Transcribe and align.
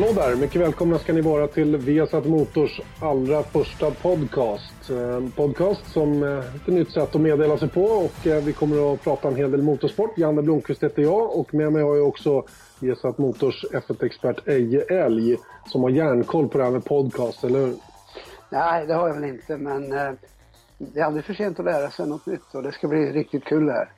Hallå 0.00 0.12
där! 0.12 0.36
Mycket 0.36 0.60
välkomna 0.60 0.98
ska 0.98 1.12
ni 1.12 1.20
vara 1.20 1.46
till 1.46 1.76
Viasat 1.76 2.26
Motors 2.26 2.80
allra 3.00 3.42
första 3.42 3.90
podcast. 3.90 4.90
En 4.90 5.30
podcast 5.30 5.92
som 5.92 6.22
är 6.22 6.38
ett 6.38 6.66
nytt 6.66 6.92
sätt 6.92 7.14
att 7.14 7.20
meddela 7.20 7.58
sig 7.58 7.68
på 7.68 7.84
och 7.84 8.26
eh, 8.26 8.44
vi 8.44 8.52
kommer 8.52 8.94
att 8.94 9.04
prata 9.04 9.28
en 9.28 9.36
hel 9.36 9.50
del 9.50 9.62
motorsport. 9.62 10.18
Janne 10.18 10.42
Blomqvist 10.42 10.82
heter 10.82 11.02
jag 11.02 11.38
och 11.38 11.54
med 11.54 11.72
mig 11.72 11.82
har 11.82 11.96
jag 11.96 12.08
också 12.08 12.44
Viasat 12.80 13.18
Motors 13.18 13.64
F1-expert 13.72 14.48
Eje 14.48 14.80
Elg 14.80 15.36
som 15.66 15.82
har 15.82 15.90
järnkoll 15.90 16.48
på 16.48 16.58
det 16.58 16.64
här 16.64 16.70
med 16.70 16.84
podcast, 16.84 17.44
eller 17.44 17.58
hur? 17.58 17.74
Nej, 18.50 18.86
det 18.86 18.94
har 18.94 19.08
jag 19.08 19.14
väl 19.14 19.24
inte, 19.24 19.56
men 19.56 19.90
det 20.78 21.00
är 21.00 21.04
aldrig 21.04 21.24
för 21.24 21.34
sent 21.34 21.58
att 21.58 21.64
lära 21.64 21.90
sig 21.90 22.08
något 22.08 22.26
nytt 22.26 22.54
och 22.54 22.62
det 22.62 22.72
ska 22.72 22.88
bli 22.88 23.12
riktigt 23.12 23.44
kul 23.44 23.66
det 23.66 23.72
här. 23.72 23.88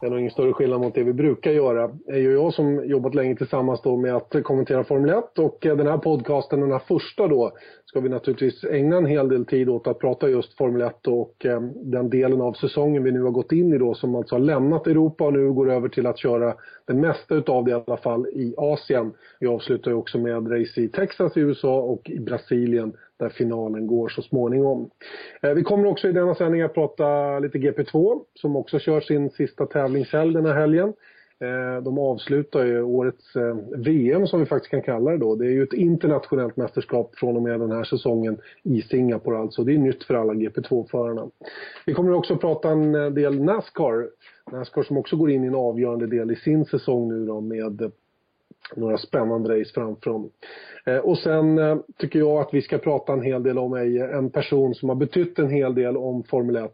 Det 0.00 0.06
är 0.06 0.10
nog 0.10 0.18
ingen 0.18 0.30
större 0.30 0.52
skillnad 0.52 0.80
mot 0.80 0.94
det 0.94 1.04
vi 1.04 1.12
brukar 1.12 1.50
göra. 1.50 1.88
Det 1.88 2.12
är 2.12 2.18
ju 2.18 2.32
jag 2.32 2.54
som 2.54 2.84
jobbat 2.84 3.14
länge 3.14 3.36
tillsammans 3.36 3.82
då 3.82 3.96
med 3.96 4.16
att 4.16 4.36
kommentera 4.42 4.84
Formel 4.84 5.10
1 5.10 5.38
och 5.38 5.66
eh, 5.66 5.76
den 5.76 5.86
här 5.86 5.98
podcasten, 5.98 6.60
den 6.60 6.72
här 6.72 6.78
första 6.78 7.28
då, 7.28 7.52
ska 7.84 8.00
vi 8.00 8.08
naturligtvis 8.08 8.64
ägna 8.64 8.96
en 8.96 9.06
hel 9.06 9.28
del 9.28 9.46
tid 9.46 9.68
åt 9.68 9.86
att 9.86 9.98
prata 9.98 10.28
just 10.28 10.56
Formel 10.56 10.82
1 10.82 11.06
och 11.06 11.46
eh, 11.46 11.60
den 11.74 12.10
delen 12.10 12.40
av 12.40 12.52
säsongen 12.52 13.02
vi 13.02 13.12
nu 13.12 13.22
har 13.22 13.30
gått 13.30 13.52
in 13.52 13.72
i 13.72 13.78
då 13.78 13.94
som 13.94 14.14
alltså 14.14 14.34
har 14.34 14.40
lämnat 14.40 14.86
Europa 14.86 15.24
och 15.24 15.32
nu 15.32 15.52
går 15.52 15.72
över 15.72 15.88
till 15.88 16.06
att 16.06 16.18
köra 16.18 16.54
det 16.86 16.94
mesta 16.94 17.34
utav 17.34 17.64
det 17.64 17.70
i 17.70 17.74
alla 17.74 17.96
fall 17.96 18.26
i 18.26 18.54
Asien. 18.56 19.12
Vi 19.40 19.46
avslutar 19.46 19.90
ju 19.90 19.96
också 19.96 20.18
med 20.18 20.52
race 20.52 20.80
i 20.80 20.88
Texas 20.88 21.36
i 21.36 21.40
USA 21.40 21.80
och 21.80 22.10
i 22.10 22.20
Brasilien 22.20 22.92
där 23.20 23.28
finalen 23.28 23.86
går 23.86 24.08
så 24.08 24.22
småningom. 24.22 24.90
Eh, 25.42 25.54
vi 25.54 25.62
kommer 25.62 25.86
också 25.86 26.08
i 26.08 26.12
denna 26.12 26.34
sändning 26.34 26.62
att 26.62 26.74
prata 26.74 27.38
lite 27.38 27.58
GP2 27.58 28.20
som 28.34 28.56
också 28.56 28.78
kör 28.78 29.00
sin 29.00 29.30
sista 29.30 29.66
tävlingshelg 29.66 30.34
den 30.34 30.46
här 30.46 30.54
helgen. 30.54 30.92
Eh, 31.42 31.82
de 31.82 31.98
avslutar 31.98 32.64
ju 32.64 32.82
årets 32.82 33.36
eh, 33.36 33.56
VM 33.76 34.26
som 34.26 34.40
vi 34.40 34.46
faktiskt 34.46 34.70
kan 34.70 34.82
kalla 34.82 35.10
det 35.10 35.18
då. 35.18 35.36
Det 35.36 35.46
är 35.46 35.50
ju 35.50 35.62
ett 35.62 35.72
internationellt 35.72 36.56
mästerskap 36.56 37.16
från 37.16 37.36
och 37.36 37.42
med 37.42 37.60
den 37.60 37.72
här 37.72 37.84
säsongen 37.84 38.38
i 38.62 38.82
Singapore 38.82 39.38
alltså. 39.38 39.64
Det 39.64 39.74
är 39.74 39.78
nytt 39.78 40.04
för 40.04 40.14
alla 40.14 40.32
GP2-förarna. 40.32 41.30
Vi 41.86 41.94
kommer 41.94 42.12
också 42.12 42.34
att 42.34 42.40
prata 42.40 42.68
en 42.68 42.92
del 42.92 43.44
Nascar. 43.44 44.08
Nascar 44.52 44.82
som 44.82 44.96
också 44.96 45.16
går 45.16 45.30
in 45.30 45.44
i 45.44 45.46
en 45.46 45.54
avgörande 45.54 46.06
del 46.06 46.30
i 46.30 46.36
sin 46.36 46.64
säsong 46.64 47.08
nu 47.08 47.26
då 47.26 47.40
med 47.40 47.92
några 48.76 48.98
spännande 48.98 49.60
race 49.60 49.70
framför 49.74 50.10
honom. 50.10 50.30
Eh, 50.86 50.98
och 50.98 51.18
sen 51.18 51.58
eh, 51.58 51.76
tycker 51.98 52.18
jag 52.18 52.40
att 52.40 52.54
vi 52.54 52.62
ska 52.62 52.78
prata 52.78 53.12
en 53.12 53.22
hel 53.22 53.42
del 53.42 53.58
om 53.58 53.74
en 54.12 54.30
person 54.30 54.74
som 54.74 54.88
har 54.88 54.96
betytt 54.96 55.38
en 55.38 55.50
hel 55.50 55.74
del 55.74 55.96
om 55.96 56.22
Formel 56.22 56.56
1, 56.56 56.72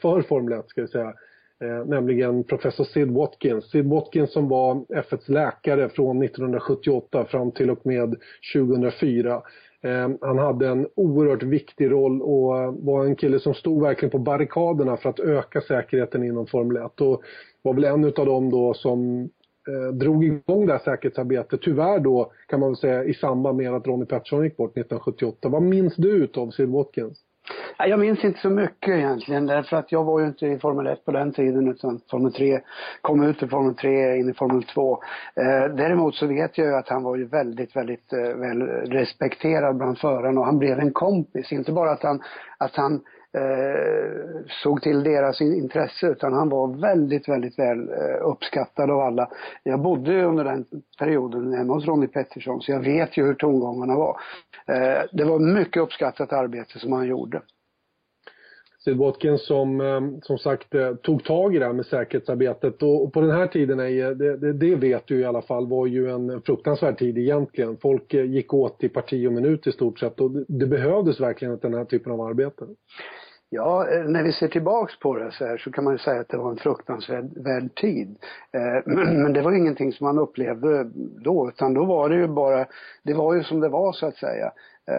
för 0.00 0.22
Formel 0.22 0.58
1 0.58 0.68
ska 0.68 0.80
jag 0.80 0.90
säga. 0.90 1.14
Eh, 1.62 1.84
nämligen 1.86 2.44
professor 2.44 2.84
Sid 2.84 3.10
Watkins. 3.10 3.70
Sid 3.70 3.86
Watkins 3.86 4.32
som 4.32 4.48
var 4.48 4.74
F1s 4.74 5.30
läkare 5.30 5.88
från 5.88 6.22
1978 6.22 7.24
fram 7.24 7.50
till 7.50 7.70
och 7.70 7.86
med 7.86 8.16
2004. 8.54 9.42
Eh, 9.82 10.10
han 10.20 10.38
hade 10.38 10.68
en 10.68 10.88
oerhört 10.94 11.42
viktig 11.42 11.90
roll 11.90 12.22
och 12.22 12.58
eh, 12.58 12.74
var 12.78 13.04
en 13.04 13.16
kille 13.16 13.40
som 13.40 13.54
stod 13.54 13.82
verkligen 13.82 14.10
på 14.10 14.18
barrikaderna 14.18 14.96
för 14.96 15.10
att 15.10 15.20
öka 15.20 15.60
säkerheten 15.60 16.24
inom 16.24 16.46
Formel 16.46 16.76
1 16.76 17.00
och 17.00 17.22
var 17.62 17.74
väl 17.74 17.84
en 17.84 18.04
utav 18.04 18.26
dem 18.26 18.50
då 18.50 18.74
som 18.74 19.30
eh, 19.68 19.94
drog 19.94 20.24
igång 20.24 20.66
det 20.66 20.72
här 20.72 20.80
säkerhetsarbetet. 20.84 21.60
Tyvärr 21.62 21.98
då 21.98 22.32
kan 22.48 22.60
man 22.60 22.68
väl 22.68 22.76
säga 22.76 23.04
i 23.04 23.14
samband 23.14 23.56
med 23.56 23.74
att 23.74 23.86
Ronnie 23.86 24.06
Peterson 24.06 24.44
gick 24.44 24.56
bort 24.56 24.70
1978. 24.70 25.48
Vad 25.48 25.62
minns 25.62 25.96
du 25.96 26.10
utav 26.10 26.50
Sid 26.50 26.68
Watkins? 26.68 27.18
Jag 27.78 28.00
minns 28.00 28.24
inte 28.24 28.40
så 28.40 28.50
mycket 28.50 28.88
egentligen 28.88 29.46
därför 29.46 29.76
att 29.76 29.92
jag 29.92 30.04
var 30.04 30.20
ju 30.20 30.26
inte 30.26 30.46
i 30.46 30.58
Formel 30.58 30.86
1 30.86 31.04
på 31.04 31.12
den 31.12 31.32
tiden 31.32 31.68
utan 31.68 32.00
Formel 32.10 32.32
3, 32.32 32.60
kom 33.00 33.22
ut 33.22 33.42
ur 33.42 33.46
Formel 33.46 33.74
3 33.74 34.16
in 34.16 34.30
i 34.30 34.34
Formel 34.34 34.62
2. 34.62 34.92
Eh, 35.36 35.74
däremot 35.76 36.14
så 36.14 36.26
vet 36.26 36.58
jag 36.58 36.66
ju 36.66 36.74
att 36.74 36.88
han 36.88 37.02
var 37.02 37.16
ju 37.16 37.24
väldigt, 37.24 37.76
väldigt 37.76 38.12
eh, 38.12 38.18
väl 38.18 38.62
respekterad 38.86 39.76
bland 39.76 39.98
förarna 39.98 40.40
och 40.40 40.46
han 40.46 40.58
blev 40.58 40.78
en 40.78 40.92
kompis. 40.92 41.52
Inte 41.52 41.72
bara 41.72 41.90
att 41.90 42.02
han, 42.02 42.22
att 42.58 42.76
han 42.76 43.00
eh, 43.34 44.42
såg 44.62 44.82
till 44.82 45.02
deras 45.02 45.40
intresse 45.40 46.06
utan 46.06 46.32
han 46.32 46.48
var 46.48 46.80
väldigt, 46.80 47.28
väldigt 47.28 47.58
väl 47.58 47.88
eh, 47.88 48.26
uppskattad 48.26 48.90
av 48.90 49.00
alla. 49.00 49.28
Jag 49.62 49.80
bodde 49.80 50.24
under 50.24 50.44
den 50.44 50.64
perioden 50.98 51.52
hemma 51.52 51.74
hos 51.74 51.86
Ronnie 51.86 52.08
Pettersson 52.08 52.60
så 52.60 52.72
jag 52.72 52.80
vet 52.80 53.16
ju 53.16 53.26
hur 53.26 53.34
tongångarna 53.34 53.96
var. 53.96 54.20
Eh, 54.66 55.02
det 55.12 55.24
var 55.24 55.38
mycket 55.38 55.82
uppskattat 55.82 56.32
arbete 56.32 56.78
som 56.78 56.92
han 56.92 57.06
gjorde. 57.06 57.42
Sid 58.84 58.96
Watkins 58.96 59.46
som, 59.46 59.80
eh, 59.80 60.00
som 60.22 60.38
sagt 60.38 60.74
eh, 60.74 60.94
tog 60.94 61.24
tag 61.24 61.56
i 61.56 61.58
det 61.58 61.66
här 61.66 61.72
med 61.72 61.86
säkerhetsarbetet 61.86 62.82
och 62.82 63.12
på 63.12 63.20
den 63.20 63.30
här 63.30 63.46
tiden, 63.46 63.78
det, 63.78 64.36
det, 64.36 64.52
det 64.52 64.74
vet 64.74 65.06
du 65.06 65.20
i 65.20 65.24
alla 65.24 65.42
fall, 65.42 65.68
var 65.68 65.86
ju 65.86 66.10
en 66.10 66.42
fruktansvärd 66.42 66.98
tid 66.98 67.18
egentligen. 67.18 67.76
Folk 67.76 68.14
eh, 68.14 68.24
gick 68.24 68.54
åt 68.54 68.84
i 68.84 68.88
parti 68.88 69.26
och 69.26 69.32
minut 69.32 69.66
i 69.66 69.72
stort 69.72 69.98
sett 69.98 70.20
och 70.20 70.30
det 70.48 70.66
behövdes 70.66 71.20
verkligen 71.20 71.58
den 71.58 71.74
här 71.74 71.84
typen 71.84 72.12
av 72.12 72.20
arbete. 72.20 72.64
Ja, 73.50 73.86
när 74.06 74.22
vi 74.22 74.32
ser 74.32 74.48
tillbaks 74.48 74.98
på 74.98 75.16
det 75.16 75.32
så 75.32 75.46
här 75.46 75.56
så 75.56 75.72
kan 75.72 75.84
man 75.84 75.94
ju 75.94 75.98
säga 75.98 76.20
att 76.20 76.28
det 76.28 76.36
var 76.36 76.50
en 76.50 76.56
fruktansvärd 76.56 77.74
tid. 77.74 78.16
Men 78.84 79.32
det 79.32 79.42
var 79.42 79.52
ingenting 79.52 79.92
som 79.92 80.04
man 80.06 80.18
upplevde 80.18 80.90
då, 81.24 81.48
utan 81.48 81.74
då 81.74 81.84
var 81.84 82.08
det 82.08 82.16
ju 82.16 82.28
bara, 82.28 82.66
det 83.02 83.14
var 83.14 83.34
ju 83.34 83.42
som 83.42 83.60
det 83.60 83.68
var 83.68 83.92
så 83.92 84.06
att 84.06 84.16
säga. 84.16 84.52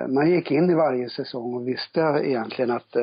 Man 0.07 0.29
gick 0.29 0.51
in 0.51 0.69
i 0.69 0.75
varje 0.75 1.09
säsong 1.09 1.53
och 1.53 1.67
visste 1.67 1.99
egentligen 2.23 2.71
att 2.71 2.95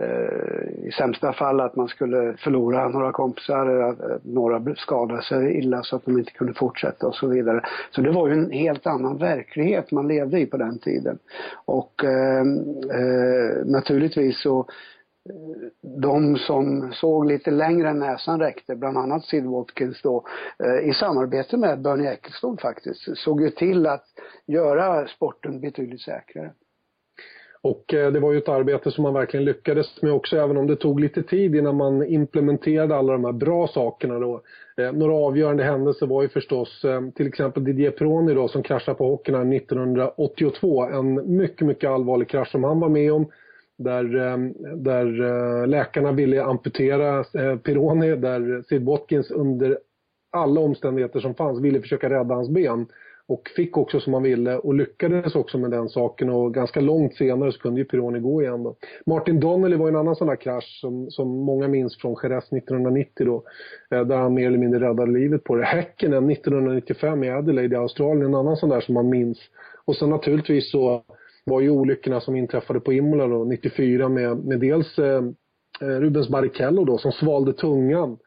Eh, 0.00 0.86
i 0.88 0.90
sämsta 0.98 1.32
fall 1.32 1.60
att 1.60 1.76
man 1.76 1.88
skulle 1.88 2.36
förlora 2.36 2.88
några 2.88 3.12
kompisar, 3.12 3.66
att 3.66 4.00
eh, 4.00 4.16
några 4.22 4.74
skadade 4.74 5.22
sig 5.22 5.58
illa 5.58 5.82
så 5.82 5.96
att 5.96 6.04
de 6.04 6.18
inte 6.18 6.32
kunde 6.32 6.54
fortsätta 6.54 7.06
och 7.06 7.14
så 7.14 7.26
vidare. 7.26 7.60
Så 7.90 8.00
det 8.00 8.10
var 8.10 8.28
ju 8.28 8.34
en 8.34 8.50
helt 8.50 8.86
annan 8.86 9.18
verklighet 9.18 9.90
man 9.90 10.08
levde 10.08 10.40
i 10.40 10.46
på 10.46 10.56
den 10.56 10.78
tiden. 10.78 11.18
Och 11.64 12.04
eh, 12.04 12.40
eh, 13.00 13.66
naturligtvis 13.66 14.42
så 14.42 14.58
eh, 14.58 14.64
de 16.00 16.36
som 16.36 16.92
såg 16.92 17.26
lite 17.26 17.50
längre 17.50 17.88
än 17.88 17.98
näsan 17.98 18.40
räckte, 18.40 18.76
bland 18.76 18.98
annat 18.98 19.24
Sid 19.24 19.46
Watkins 19.46 20.02
då, 20.02 20.24
i 20.82 20.92
samarbete 20.92 21.56
med 21.56 21.82
Bernie 21.82 22.12
Ecclestone 22.12 22.58
faktiskt, 22.62 23.16
såg 23.16 23.42
ju 23.42 23.50
till 23.50 23.86
att 23.86 24.04
göra 24.46 25.06
sporten 25.06 25.60
betydligt 25.60 26.00
säkrare. 26.00 26.52
Och 27.62 27.94
eh, 27.94 28.12
det 28.12 28.20
var 28.20 28.32
ju 28.32 28.38
ett 28.38 28.48
arbete 28.48 28.90
som 28.90 29.02
man 29.02 29.14
verkligen 29.14 29.44
lyckades 29.44 30.02
med 30.02 30.12
också, 30.12 30.36
även 30.36 30.56
om 30.56 30.66
det 30.66 30.76
tog 30.76 31.00
lite 31.00 31.22
tid 31.22 31.54
innan 31.54 31.76
man 31.76 32.06
implementerade 32.06 32.96
alla 32.96 33.12
de 33.12 33.24
här 33.24 33.32
bra 33.32 33.66
sakerna 33.68 34.18
då. 34.18 34.42
Eh, 34.76 34.92
några 34.92 35.14
avgörande 35.14 35.64
händelser 35.64 36.06
var 36.06 36.22
ju 36.22 36.28
förstås 36.28 36.84
eh, 36.84 37.00
till 37.14 37.26
exempel 37.26 37.64
Didier 37.64 37.90
Proni 37.90 38.34
då 38.34 38.48
som 38.48 38.62
kraschade 38.62 38.98
på 38.98 39.08
Hockenheim 39.08 39.52
1982. 39.52 40.82
En 40.82 41.36
mycket, 41.36 41.66
mycket 41.66 41.90
allvarlig 41.90 42.28
krasch 42.28 42.50
som 42.50 42.64
han 42.64 42.80
var 42.80 42.88
med 42.88 43.12
om. 43.12 43.26
Där, 43.80 44.04
där 44.76 45.66
läkarna 45.66 46.12
ville 46.12 46.44
amputera 46.44 47.24
Pironi, 47.58 48.16
där 48.16 48.62
Sid 48.68 48.84
Watkins 48.84 49.30
under 49.30 49.78
alla 50.30 50.60
omständigheter 50.60 51.20
som 51.20 51.34
fanns 51.34 51.60
ville 51.60 51.80
försöka 51.80 52.10
rädda 52.10 52.34
hans 52.34 52.50
ben 52.50 52.86
och 53.28 53.48
fick 53.56 53.76
också 53.76 54.00
som 54.00 54.14
han 54.14 54.22
ville 54.22 54.56
och 54.56 54.74
lyckades 54.74 55.34
också 55.34 55.58
med 55.58 55.70
den 55.70 55.88
saken 55.88 56.30
och 56.30 56.54
ganska 56.54 56.80
långt 56.80 57.14
senare 57.14 57.52
så 57.52 57.58
kunde 57.58 57.80
ju 57.80 57.84
Pironi 57.84 58.20
gå 58.20 58.42
igen 58.42 58.62
då. 58.62 58.76
Martin 59.06 59.40
Donnelly 59.40 59.76
var 59.76 59.88
en 59.88 59.96
annan 59.96 60.16
sån 60.16 60.28
där 60.28 60.36
krasch 60.36 60.78
som, 60.80 61.10
som 61.10 61.28
många 61.28 61.68
minns 61.68 61.96
från 61.96 62.16
Jerez 62.22 62.44
1990 62.44 63.26
då, 63.26 63.42
eh, 63.90 64.04
där 64.04 64.16
han 64.16 64.34
mer 64.34 64.46
eller 64.46 64.58
mindre 64.58 64.80
räddade 64.80 65.12
livet 65.12 65.44
på 65.44 65.56
det. 65.56 65.64
Häckenen 65.64 66.30
1995 66.30 67.24
i 67.24 67.30
Adelaide 67.30 67.72
i 67.72 67.76
Australien, 67.76 68.26
en 68.26 68.34
annan 68.34 68.56
sån 68.56 68.68
där 68.68 68.80
som 68.80 68.94
man 68.94 69.08
minns. 69.08 69.38
Och 69.84 69.96
sen 69.96 70.10
naturligtvis 70.10 70.70
så 70.70 71.02
var 71.44 71.60
ju 71.60 71.70
olyckorna 71.70 72.20
som 72.20 72.36
inträffade 72.36 72.80
på 72.80 72.92
Imola 72.92 73.26
då, 73.26 73.44
94 73.44 74.08
med, 74.08 74.36
med 74.36 74.60
dels 74.60 74.98
eh, 74.98 75.22
eh, 75.80 75.86
Rubens 75.86 76.28
Barrichello 76.28 76.84
då 76.84 76.98
som 76.98 77.12
svalde 77.12 77.52
tungan 77.52 78.18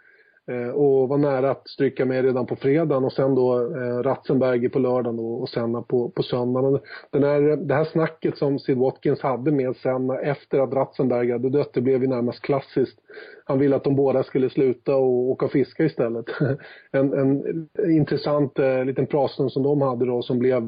Eh, 0.52 0.70
och 0.70 1.10
var 1.10 1.18
nära 1.18 1.52
att 1.52 1.70
stryka 1.70 2.06
med 2.06 2.26
redan 2.26 2.46
på 2.46 2.56
fredagen 2.56 3.04
och 3.04 3.14
sen 3.14 3.36
då 3.36 3.60
eh, 3.60 4.04
Ratzenberger 4.04 4.70
på 4.70 4.80
lördagen 4.80 5.18
då, 5.18 5.34
och 5.34 5.50
Senna 5.50 5.82
på, 5.82 6.10
på 6.10 6.24
söndagen. 6.24 6.80
Den 7.12 7.24
här, 7.24 7.42
det 7.42 7.74
här 7.74 7.86
snacket 7.86 8.38
som 8.38 8.60
Sid 8.60 8.78
Watkins 8.78 9.22
hade 9.22 9.52
med 9.52 9.76
Senna 9.76 10.20
efter 10.20 10.60
att 10.60 10.74
Ratzenberger 10.74 11.34
hade 11.34 11.50
dött, 11.50 11.74
det 11.74 11.82
blev 11.82 12.02
ju 12.02 12.08
närmast 12.08 12.42
klassiskt. 12.42 13.00
Han 13.46 13.60
ville 13.60 13.76
att 13.76 13.84
de 13.84 13.96
båda 13.96 14.24
skulle 14.24 14.50
sluta 14.50 14.96
och 14.96 15.30
åka 15.30 15.46
och 15.46 15.52
fiska 15.52 15.86
istället. 15.86 16.26
en, 16.92 17.14
en 17.14 17.66
intressant 17.92 18.60
eh, 18.60 18.86
liten 18.86 19.08
pratstund 19.08 19.52
som 19.52 19.64
de 19.64 19.82
hade 19.82 20.06
då 20.06 20.22
som 20.22 20.40
blev 20.40 20.64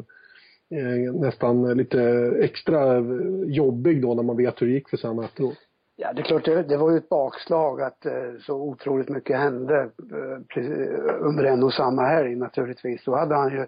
eh, 0.75 1.13
nästan 1.13 1.77
lite 1.77 2.01
extra 2.41 2.97
eh, 2.97 3.03
jobbig 3.45 4.01
då 4.01 4.13
när 4.13 4.23
man 4.23 4.37
vet 4.37 4.61
hur 4.61 4.67
det 4.67 4.73
gick 4.73 4.89
för 4.89 4.97
Senna 4.97 5.25
efteråt. 5.25 5.57
Ja, 5.95 6.13
det 6.13 6.21
är 6.21 6.23
klart, 6.23 6.45
det, 6.45 6.63
det 6.63 6.77
var 6.77 6.91
ju 6.91 6.97
ett 6.97 7.09
bakslag 7.09 7.81
att 7.81 8.05
eh, 8.05 8.33
så 8.41 8.55
otroligt 8.55 9.09
mycket 9.09 9.37
hände 9.37 9.81
eh, 9.81 10.67
under 11.19 11.43
en 11.43 11.63
och 11.63 11.73
samma 11.73 12.01
helg 12.01 12.35
naturligtvis. 12.35 13.03
Då 13.05 13.15
hade 13.15 13.35
han 13.35 13.49
ju 13.49 13.65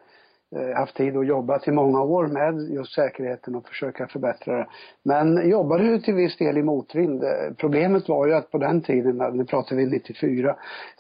Eh, 0.56 0.78
haft 0.78 0.96
tid 0.96 1.18
att 1.18 1.28
jobba 1.28 1.60
till 1.60 1.74
många 1.74 2.02
år 2.02 2.28
med 2.28 2.70
just 2.72 2.94
säkerheten 2.94 3.56
och 3.56 3.68
försöka 3.68 4.08
förbättra 4.08 4.58
det. 4.58 4.68
Men 5.04 5.50
jobbade 5.50 5.84
ju 5.84 6.00
till 6.00 6.14
viss 6.14 6.38
del 6.38 6.58
i 6.58 6.64
motvind. 6.64 7.24
Eh, 7.24 7.30
problemet 7.58 8.10
var 8.10 8.28
ju 8.28 8.34
att 8.34 8.52
på 8.52 8.58
den 8.58 8.82
tiden, 8.82 9.18
nu 9.34 9.46
pratar 9.46 9.76
vi 9.76 9.86
94, 9.86 10.56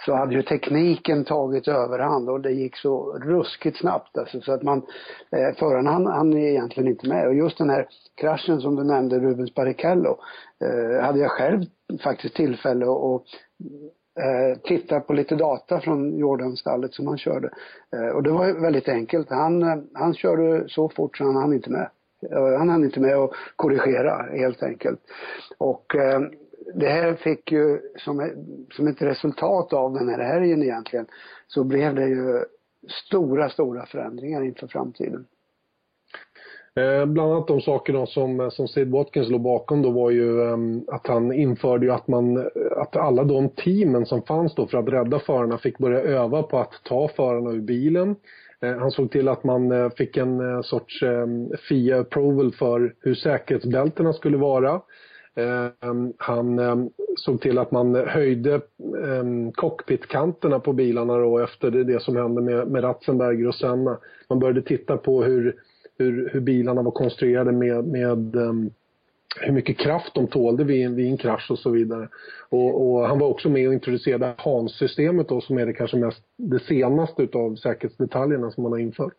så 0.05 0.13
hade 0.13 0.35
ju 0.35 0.41
tekniken 0.41 1.23
tagit 1.23 1.67
överhand 1.67 2.29
och 2.29 2.41
det 2.41 2.51
gick 2.51 2.77
så 2.77 3.19
ruskigt 3.19 3.77
snabbt 3.77 4.17
alltså, 4.17 4.41
så 4.41 4.51
att 4.51 4.63
man, 4.63 4.77
eh, 5.31 5.55
föraren 5.59 5.87
han, 5.87 6.05
han 6.05 6.33
är 6.33 6.47
egentligen 6.47 6.89
inte 6.89 7.07
med. 7.07 7.27
Och 7.27 7.35
just 7.35 7.57
den 7.57 7.69
här 7.69 7.87
kraschen 8.15 8.61
som 8.61 8.75
du 8.75 8.83
nämnde, 8.83 9.19
Rubens 9.19 9.53
Barrichello, 9.53 10.17
eh, 10.63 11.03
hade 11.03 11.19
jag 11.19 11.31
själv 11.31 11.65
faktiskt 12.03 12.35
tillfälle 12.35 12.85
att 12.85 13.23
eh, 14.19 14.59
titta 14.63 14.99
på 14.99 15.13
lite 15.13 15.35
data 15.35 15.79
från 15.79 16.17
Jordanstallet 16.17 16.93
som 16.93 17.07
han 17.07 17.17
körde. 17.17 17.49
Eh, 17.93 18.15
och 18.15 18.23
det 18.23 18.31
var 18.31 18.61
väldigt 18.61 18.89
enkelt. 18.89 19.29
Han, 19.29 19.63
eh, 19.63 19.77
han 19.93 20.13
körde 20.13 20.69
så 20.69 20.89
fort 20.89 21.17
så 21.17 21.23
han 21.23 21.35
hann 21.35 21.53
inte 21.53 21.69
med. 21.69 21.89
Eh, 22.31 22.57
han 22.57 22.69
hann 22.69 22.83
inte 22.83 22.99
med 22.99 23.15
att 23.15 23.31
korrigera 23.55 24.37
helt 24.37 24.63
enkelt. 24.63 24.99
Och 25.57 25.95
eh, 25.95 26.21
det 26.75 26.89
här 26.89 27.13
fick 27.13 27.51
ju 27.51 27.79
som, 27.97 28.31
som 28.71 28.87
ett 28.87 29.01
resultat 29.01 29.73
av 29.73 29.93
den 29.93 30.09
här 30.09 30.19
helgen 30.19 30.63
egentligen 30.63 31.05
så 31.47 31.63
blev 31.63 31.95
det 31.95 32.07
ju 32.07 32.45
stora, 33.07 33.49
stora 33.49 33.85
förändringar 33.85 34.43
inför 34.43 34.67
framtiden. 34.67 35.25
Eh, 36.79 37.05
bland 37.05 37.31
annat 37.31 37.47
de 37.47 37.61
sakerna 37.61 38.05
som, 38.05 38.39
eh, 38.39 38.49
som 38.49 38.67
Sid 38.67 38.91
Watkins 38.91 39.29
låg 39.29 39.41
bakom 39.41 39.81
då 39.81 39.91
var 39.91 40.09
ju 40.09 40.41
eh, 40.41 40.57
att 40.87 41.07
han 41.07 41.33
införde 41.33 41.85
ju 41.85 41.91
att 41.91 42.07
man, 42.07 42.37
eh, 42.37 42.43
att 42.77 42.95
alla 42.95 43.23
de 43.23 43.49
teamen 43.49 44.05
som 44.05 44.21
fanns 44.21 44.55
då 44.55 44.67
för 44.67 44.77
att 44.77 44.89
rädda 44.89 45.19
förarna 45.19 45.57
fick 45.57 45.77
börja 45.77 46.01
öva 46.01 46.43
på 46.43 46.59
att 46.59 46.73
ta 46.83 47.07
förarna 47.07 47.51
ur 47.51 47.61
bilen. 47.61 48.15
Eh, 48.61 48.77
han 48.77 48.91
såg 48.91 49.11
till 49.11 49.27
att 49.27 49.43
man 49.43 49.71
eh, 49.71 49.89
fick 49.89 50.17
en 50.17 50.39
eh, 50.39 50.61
sorts 50.61 51.03
ehm, 51.03 51.49
FIA 51.69 51.99
approval 51.99 52.51
för 52.51 52.93
hur 52.99 53.15
säkerhetsbältena 53.15 54.13
skulle 54.13 54.37
vara. 54.37 54.81
Ehm, 55.35 56.13
han 56.17 56.59
ehm, 56.59 56.89
såg 57.15 57.41
till 57.41 57.57
att 57.57 57.71
man 57.71 57.95
höjde 57.95 58.61
cockpitkanterna 59.55 60.59
på 60.59 60.73
bilarna 60.73 61.17
då 61.17 61.39
efter 61.39 61.71
det 61.71 62.01
som 62.01 62.15
hände 62.15 62.41
med, 62.41 62.67
med 62.67 62.83
Ratzenberger 62.83 63.47
och 63.47 63.55
Senna. 63.55 63.97
Man 64.29 64.39
började 64.39 64.61
titta 64.61 64.97
på 64.97 65.23
hur 65.23 65.55
hur, 65.97 66.29
hur 66.33 66.39
bilarna 66.39 66.81
var 66.81 66.91
konstruerade 66.91 67.51
med, 67.51 67.85
med 67.85 68.35
um, 68.35 68.71
hur 69.41 69.53
mycket 69.53 69.77
kraft 69.77 70.13
de 70.13 70.27
tålde 70.27 70.63
vid, 70.63 70.95
vid 70.95 71.11
en 71.11 71.17
krasch 71.17 71.51
och 71.51 71.59
så 71.59 71.69
vidare. 71.69 72.09
Och, 72.49 72.91
och 72.91 73.07
han 73.07 73.19
var 73.19 73.27
också 73.27 73.49
med 73.49 73.67
och 73.67 73.73
introducerade 73.73 74.33
HANS-systemet 74.37 75.29
då 75.29 75.41
som 75.41 75.57
är 75.57 75.65
det 75.65 75.73
kanske 75.73 75.97
mest, 75.97 76.23
det 76.37 76.59
senaste 76.59 77.23
utav 77.23 77.55
säkerhetsdetaljerna 77.55 78.51
som 78.51 78.63
man 78.63 78.71
har 78.71 78.79
infört. 78.79 79.13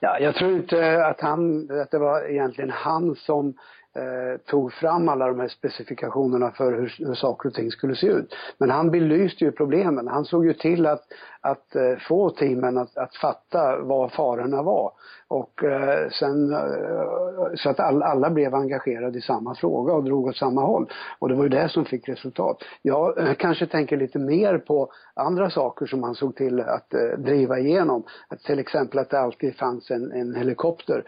Ja, 0.00 0.18
jag 0.18 0.34
tror 0.34 0.52
inte 0.52 1.06
att 1.06 1.20
han, 1.20 1.70
att 1.70 1.90
det 1.90 1.98
var 1.98 2.30
egentligen 2.30 2.70
han 2.70 3.16
som 3.16 3.54
eh, 3.96 4.40
tog 4.46 4.72
fram 4.72 5.08
alla 5.08 5.26
de 5.26 5.40
här 5.40 5.48
specifikationerna 5.48 6.50
för 6.50 6.72
hur, 6.72 6.94
hur 6.98 7.14
saker 7.14 7.48
och 7.48 7.54
ting 7.54 7.70
skulle 7.70 7.96
se 7.96 8.06
ut. 8.06 8.34
Men 8.58 8.70
han 8.70 8.90
belyste 8.90 9.44
ju 9.44 9.52
problemen. 9.52 10.08
Han 10.08 10.24
såg 10.24 10.46
ju 10.46 10.52
till 10.52 10.86
att, 10.86 11.02
att 11.40 11.76
eh, 11.76 11.96
få 12.08 12.30
teamen 12.30 12.78
att, 12.78 12.96
att 12.96 13.16
fatta 13.16 13.78
vad 13.80 14.12
farorna 14.12 14.62
var. 14.62 14.92
Och 15.28 15.64
eh, 15.64 16.08
sen 16.10 16.52
eh, 16.52 17.54
så 17.56 17.70
att 17.70 17.80
all, 17.80 18.02
alla 18.02 18.30
blev 18.30 18.54
engagerade 18.54 19.18
i 19.18 19.22
samma 19.22 19.54
fråga 19.54 19.92
och 19.92 20.04
drog 20.04 20.26
åt 20.26 20.36
samma 20.36 20.62
håll. 20.62 20.92
Och 21.18 21.28
det 21.28 21.34
var 21.34 21.42
ju 21.42 21.48
det 21.48 21.68
som 21.68 21.84
fick 21.84 22.08
resultat. 22.08 22.62
Jag 22.82 23.18
eh, 23.18 23.34
kanske 23.34 23.66
tänker 23.66 23.96
lite 23.96 24.18
mer 24.18 24.58
på 24.58 24.92
andra 25.14 25.50
saker 25.50 25.86
som 25.86 26.02
han 26.02 26.14
såg 26.14 26.36
till 26.36 26.60
att 26.60 26.94
eh, 26.94 27.18
driva 27.18 27.58
igenom. 27.58 28.04
Att 28.28 28.40
till 28.40 28.58
exempel 28.58 28.98
att 28.98 29.10
det 29.10 29.20
alltid 29.20 29.56
fanns 29.56 29.90
en, 29.90 30.12
en 30.12 30.34
helikopter 30.34 31.04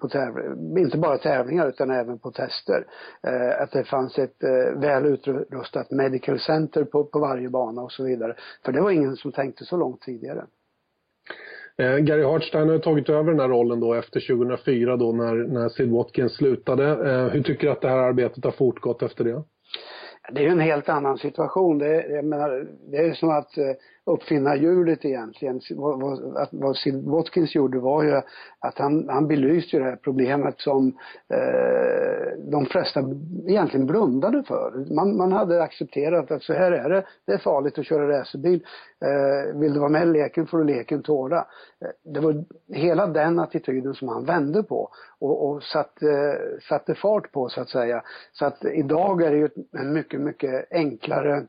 på 0.00 0.08
tävling, 0.08 0.78
inte 0.78 0.98
bara 0.98 1.18
tävlingar 1.18 1.68
utan 1.68 1.90
även 1.90 2.18
på 2.18 2.30
tester. 2.30 2.86
Eh, 3.26 3.62
att 3.62 3.72
det 3.72 3.84
fanns 3.84 4.18
ett 4.18 4.36
väl 4.76 5.06
utrustat 5.06 5.90
medical 5.90 6.40
center 6.40 6.84
på, 6.84 7.04
på 7.04 7.18
varje 7.18 7.48
bana 7.48 7.82
och 7.82 7.92
så 7.92 8.04
vidare. 8.04 8.36
För 8.64 8.72
det 8.72 8.80
var 8.80 8.90
ingen 8.90 9.16
som 9.16 9.32
tänkte 9.32 9.64
så 9.64 9.76
långt 9.76 10.00
tidigare. 10.00 10.44
Eh, 11.78 11.96
Gary 11.96 12.24
Hartstein 12.24 12.68
har 12.68 12.78
tagit 12.78 13.08
över 13.08 13.30
den 13.30 13.40
här 13.40 13.48
rollen 13.48 13.80
då 13.80 13.94
efter 13.94 14.20
2004 14.20 14.96
då 14.96 15.12
när, 15.12 15.34
när 15.34 15.68
Sid 15.68 15.90
Watkins 15.90 16.32
slutade. 16.32 17.10
Eh, 17.10 17.28
hur 17.28 17.42
tycker 17.42 17.66
du 17.66 17.72
att 17.72 17.80
det 17.80 17.88
här 17.88 17.98
arbetet 17.98 18.44
har 18.44 18.52
fortgått 18.52 19.02
efter 19.02 19.24
det? 19.24 19.42
Det 20.32 20.40
är 20.40 20.44
ju 20.44 20.50
en 20.50 20.60
helt 20.60 20.88
annan 20.88 21.18
situation. 21.18 21.78
Det, 21.78 22.06
jag 22.08 22.24
menar, 22.24 22.66
det 22.90 22.96
är 22.96 23.12
som 23.12 23.30
att 23.30 23.58
eh, 23.58 23.64
uppfinna 24.04 24.56
hjulet 24.56 25.04
egentligen. 25.04 25.60
Vad, 25.70 26.00
vad, 26.00 26.48
vad 26.50 26.76
Sid 26.76 27.04
Watkins 27.04 27.54
gjorde 27.54 27.78
var 27.78 28.02
ju 28.02 28.20
att 28.58 28.78
han, 28.78 29.08
han 29.08 29.28
belyste 29.28 29.78
det 29.78 29.84
här 29.84 29.96
problemet 29.96 30.60
som 30.60 30.88
eh, 31.28 32.38
de 32.50 32.66
flesta 32.66 33.00
egentligen 33.46 33.86
blundade 33.86 34.42
för. 34.42 34.94
Man, 34.94 35.16
man 35.16 35.32
hade 35.32 35.62
accepterat 35.62 36.30
att 36.30 36.42
så 36.42 36.52
här 36.52 36.72
är 36.72 36.88
det, 36.88 37.04
det 37.26 37.32
är 37.32 37.38
farligt 37.38 37.78
att 37.78 37.86
köra 37.86 38.20
racerbil. 38.20 38.64
Eh, 39.04 39.60
vill 39.60 39.72
du 39.72 39.80
vara 39.80 39.90
med 39.90 40.02
i 40.02 40.12
leken 40.12 40.46
får 40.46 40.58
du 40.58 40.64
leken 40.64 41.02
tåla. 41.02 41.46
Eh, 41.80 42.12
det 42.12 42.20
var 42.20 42.44
hela 42.68 43.06
den 43.06 43.38
attityden 43.38 43.94
som 43.94 44.08
han 44.08 44.24
vände 44.24 44.62
på 44.62 44.90
och, 45.18 45.48
och 45.48 45.62
satte, 45.62 46.10
eh, 46.10 46.60
satte 46.68 46.94
fart 46.94 47.32
på 47.32 47.48
så 47.48 47.60
att 47.60 47.68
säga. 47.68 48.02
Så 48.32 48.46
att 48.46 48.64
idag 48.64 49.22
är 49.22 49.30
det 49.30 49.36
ju 49.36 49.48
en 49.78 49.92
mycket, 49.92 50.20
mycket 50.20 50.72
enklare 50.72 51.46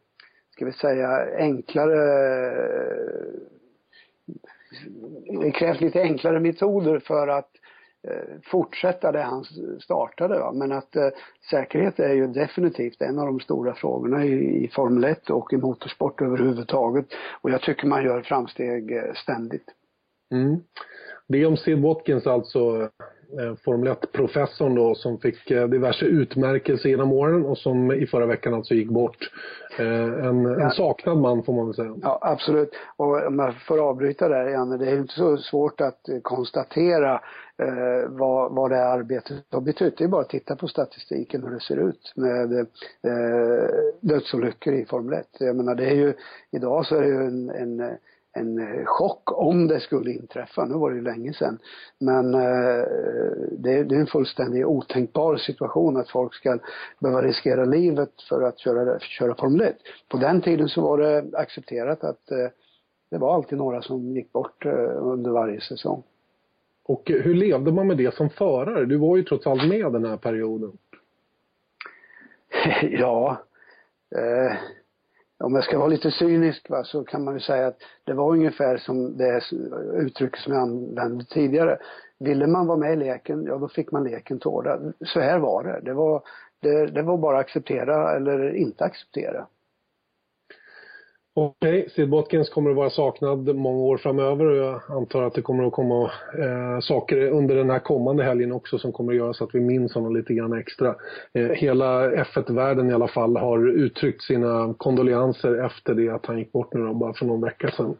ska 0.54 0.66
vi 0.66 0.72
säga, 0.72 1.38
enklare 1.38 2.00
det 5.42 5.52
krävs 5.52 5.82
lite 5.82 6.02
enklare 6.02 6.40
metoder 6.40 7.00
för 7.00 7.28
att 7.28 7.50
eh, 8.08 8.40
fortsätta 8.44 9.12
det 9.12 9.22
han 9.22 9.46
startade. 9.80 10.40
Va? 10.40 10.52
Men 10.52 10.72
att 10.72 10.96
eh, 10.96 11.10
säkerhet 11.50 12.00
är 12.00 12.14
ju 12.14 12.28
definitivt 12.28 13.02
en 13.02 13.20
av 13.20 13.26
de 13.26 13.40
stora 13.40 13.74
frågorna 13.74 14.26
i, 14.26 14.64
i 14.66 14.68
Formel 14.68 15.04
1 15.04 15.30
och 15.30 15.54
i 15.54 15.58
motorsport 15.58 16.22
överhuvudtaget. 16.22 17.06
Och 17.42 17.50
jag 17.50 17.62
tycker 17.62 17.88
man 17.88 18.04
gör 18.04 18.22
framsteg 18.22 18.92
eh, 18.92 19.14
ständigt. 19.14 19.66
Mm. 20.32 20.60
Det 21.28 21.46
om 21.46 21.58
Sid 21.58 21.82
Watkins 21.82 22.28
alltså 22.28 22.90
Formel 23.66 23.94
1-professorn 23.94 24.76
då 24.76 24.96
som 24.96 25.20
fick 25.20 25.52
eh, 25.52 25.68
diverse 25.68 26.06
utmärkelser 26.06 26.90
genom 26.90 27.12
åren 27.12 27.46
och 27.46 27.58
som 27.58 27.92
i 27.92 28.08
förra 28.08 28.26
veckan 28.26 28.54
alltså 28.54 28.74
gick 28.74 28.90
bort. 28.90 29.32
Eh, 29.80 30.26
en, 30.26 30.46
en 30.46 30.72
saknad 30.72 31.18
man 31.18 31.44
får 31.44 31.54
man 31.54 31.66
väl 31.66 31.76
säga. 31.76 31.96
Ja 32.02 32.20
absolut. 32.22 32.70
Och 32.96 33.28
om 33.28 33.40
jag 33.40 33.54
får 33.68 33.90
avbryta 33.90 34.30
där 34.30 34.50
Janne, 34.50 34.78
det 34.78 34.92
är 34.92 34.98
inte 34.98 35.14
så 35.14 35.38
svårt 35.38 35.82
att 35.82 36.10
konstatera 36.22 37.14
eh, 37.58 38.10
vad, 38.10 38.56
vad 38.56 38.72
det 38.72 38.76
här 38.76 38.98
arbetet 38.98 39.46
har 39.52 39.62
betytt. 39.62 39.98
Det 39.98 40.04
är 40.04 40.08
bara 40.08 40.22
att 40.22 40.30
titta 40.30 40.56
på 40.56 40.68
statistiken 40.68 41.44
hur 41.44 41.50
det 41.50 41.62
ser 41.62 41.90
ut 41.90 42.14
med 42.16 42.60
eh, 42.60 42.66
dödsolyckor 44.02 44.74
i 44.74 44.86
Formel 44.86 45.20
1. 45.20 45.28
Jag 45.40 45.56
menar 45.56 45.76
det 45.76 45.86
är 45.86 45.96
ju, 45.96 46.14
idag 46.52 46.86
så 46.86 46.96
är 46.96 47.02
det 47.02 47.08
ju 47.08 47.26
en, 47.26 47.50
en 47.50 47.98
en 48.34 48.60
eh, 48.60 48.86
chock 48.86 49.32
om 49.32 49.68
det 49.68 49.80
skulle 49.80 50.12
inträffa. 50.12 50.66
Nu 50.66 50.74
var 50.74 50.90
det 50.90 50.96
ju 50.96 51.02
länge 51.02 51.34
sedan. 51.34 51.60
Men 52.00 52.34
eh, 52.34 52.86
det, 53.52 53.84
det, 53.84 53.96
är 53.96 54.00
en 54.00 54.08
fullständigt 54.08 54.66
otänkbar 54.66 55.38
situation 55.38 55.98
att 55.98 56.10
folk 56.10 56.34
ska 56.34 56.60
behöva 57.00 57.22
riskera 57.22 57.66
livet 57.66 58.22
för 58.30 58.42
att 58.42 58.60
köra, 58.60 59.00
köra 59.00 59.36
Formel 59.36 59.62
1. 59.62 59.78
På 60.10 60.18
den 60.18 60.42
tiden 60.42 60.70
så 60.70 60.82
var 60.82 60.98
det 60.98 61.38
accepterat 61.38 62.04
att 62.04 62.32
eh, 62.32 62.48
det 63.10 63.18
var 63.18 63.36
alltid 63.36 63.58
några 63.58 63.82
som 63.82 64.16
gick 64.16 64.32
bort 64.32 64.66
eh, 64.66 64.98
under 64.98 65.32
varje 65.32 65.62
säsong. 65.62 66.04
Och 66.86 67.02
hur 67.06 67.34
levde 67.34 67.72
man 67.72 67.88
med 67.88 67.98
det 67.98 68.14
som 68.14 68.30
förare? 68.30 68.86
Du 68.86 68.98
var 68.98 69.18
ju 69.18 69.24
trots 69.24 69.48
allt 69.48 69.68
med 69.68 69.92
den 69.92 70.06
här 70.06 70.18
perioden. 70.18 70.78
ja. 72.82 73.38
Om 75.44 75.56
jag 75.56 75.64
ska 75.64 75.78
vara 75.78 75.88
lite 75.88 76.12
cynisk 76.12 76.70
va, 76.70 76.84
så 76.84 77.04
kan 77.04 77.24
man 77.24 77.34
ju 77.34 77.40
säga 77.40 77.68
att 77.68 77.78
det 78.04 78.14
var 78.14 78.32
ungefär 78.32 78.78
som 78.78 79.18
det 79.18 79.42
uttryck 79.94 80.38
som 80.38 80.54
jag 80.54 80.62
använde 80.62 81.26
tidigare. 81.26 81.78
Ville 82.20 82.48
man 82.48 82.68
vara 82.68 82.78
med 82.78 82.94
i 82.94 82.96
leken, 82.96 83.44
ja 83.46 83.58
då 83.58 83.68
fick 83.68 83.92
man 83.92 84.04
leken 84.04 84.40
tåla. 84.40 84.80
Så 85.06 85.20
här 85.20 85.40
var 85.40 85.64
det. 85.64 85.80
Det 85.84 85.94
var, 85.94 86.22
det, 86.60 86.86
det 86.86 87.02
var 87.02 87.18
bara 87.18 87.38
acceptera 87.38 88.16
eller 88.16 88.56
inte 88.56 88.84
acceptera. 88.84 89.48
Okej, 91.36 91.80
okay. 91.80 91.90
Sid 91.90 92.10
Watkins 92.10 92.50
kommer 92.50 92.70
att 92.70 92.76
vara 92.76 92.90
saknad 92.90 93.56
många 93.56 93.84
år 93.84 93.98
framöver 93.98 94.46
och 94.46 94.58
jag 94.58 94.82
antar 94.90 95.24
att 95.24 95.34
det 95.34 95.42
kommer 95.42 95.64
att 95.68 95.74
komma 95.74 96.12
eh, 96.40 96.80
saker 96.82 97.30
under 97.30 97.56
den 97.56 97.70
här 97.70 97.80
kommande 97.80 98.24
helgen 98.24 98.52
också 98.52 98.78
som 98.78 98.92
kommer 98.92 99.12
att 99.12 99.18
göra 99.18 99.34
så 99.34 99.44
att 99.44 99.56
vi 99.56 99.60
minns 99.60 99.94
honom 99.94 100.16
lite 100.16 100.34
grann 100.34 100.60
extra. 100.60 100.96
Eh, 101.34 101.48
hela 101.48 102.12
F1-världen 102.12 102.90
i 102.90 102.94
alla 102.94 103.08
fall 103.08 103.38
har 103.38 103.70
uttryckt 103.70 104.22
sina 104.22 104.74
kondolenser 104.78 105.66
efter 105.66 105.94
det 105.94 106.10
att 106.10 106.26
han 106.26 106.40
gick 106.40 106.52
bort 106.52 106.74
nu 106.74 106.82
då, 106.82 106.94
bara 106.94 107.14
för 107.14 107.26
någon 107.26 107.42
vecka 107.42 107.72
sedan. 107.72 107.98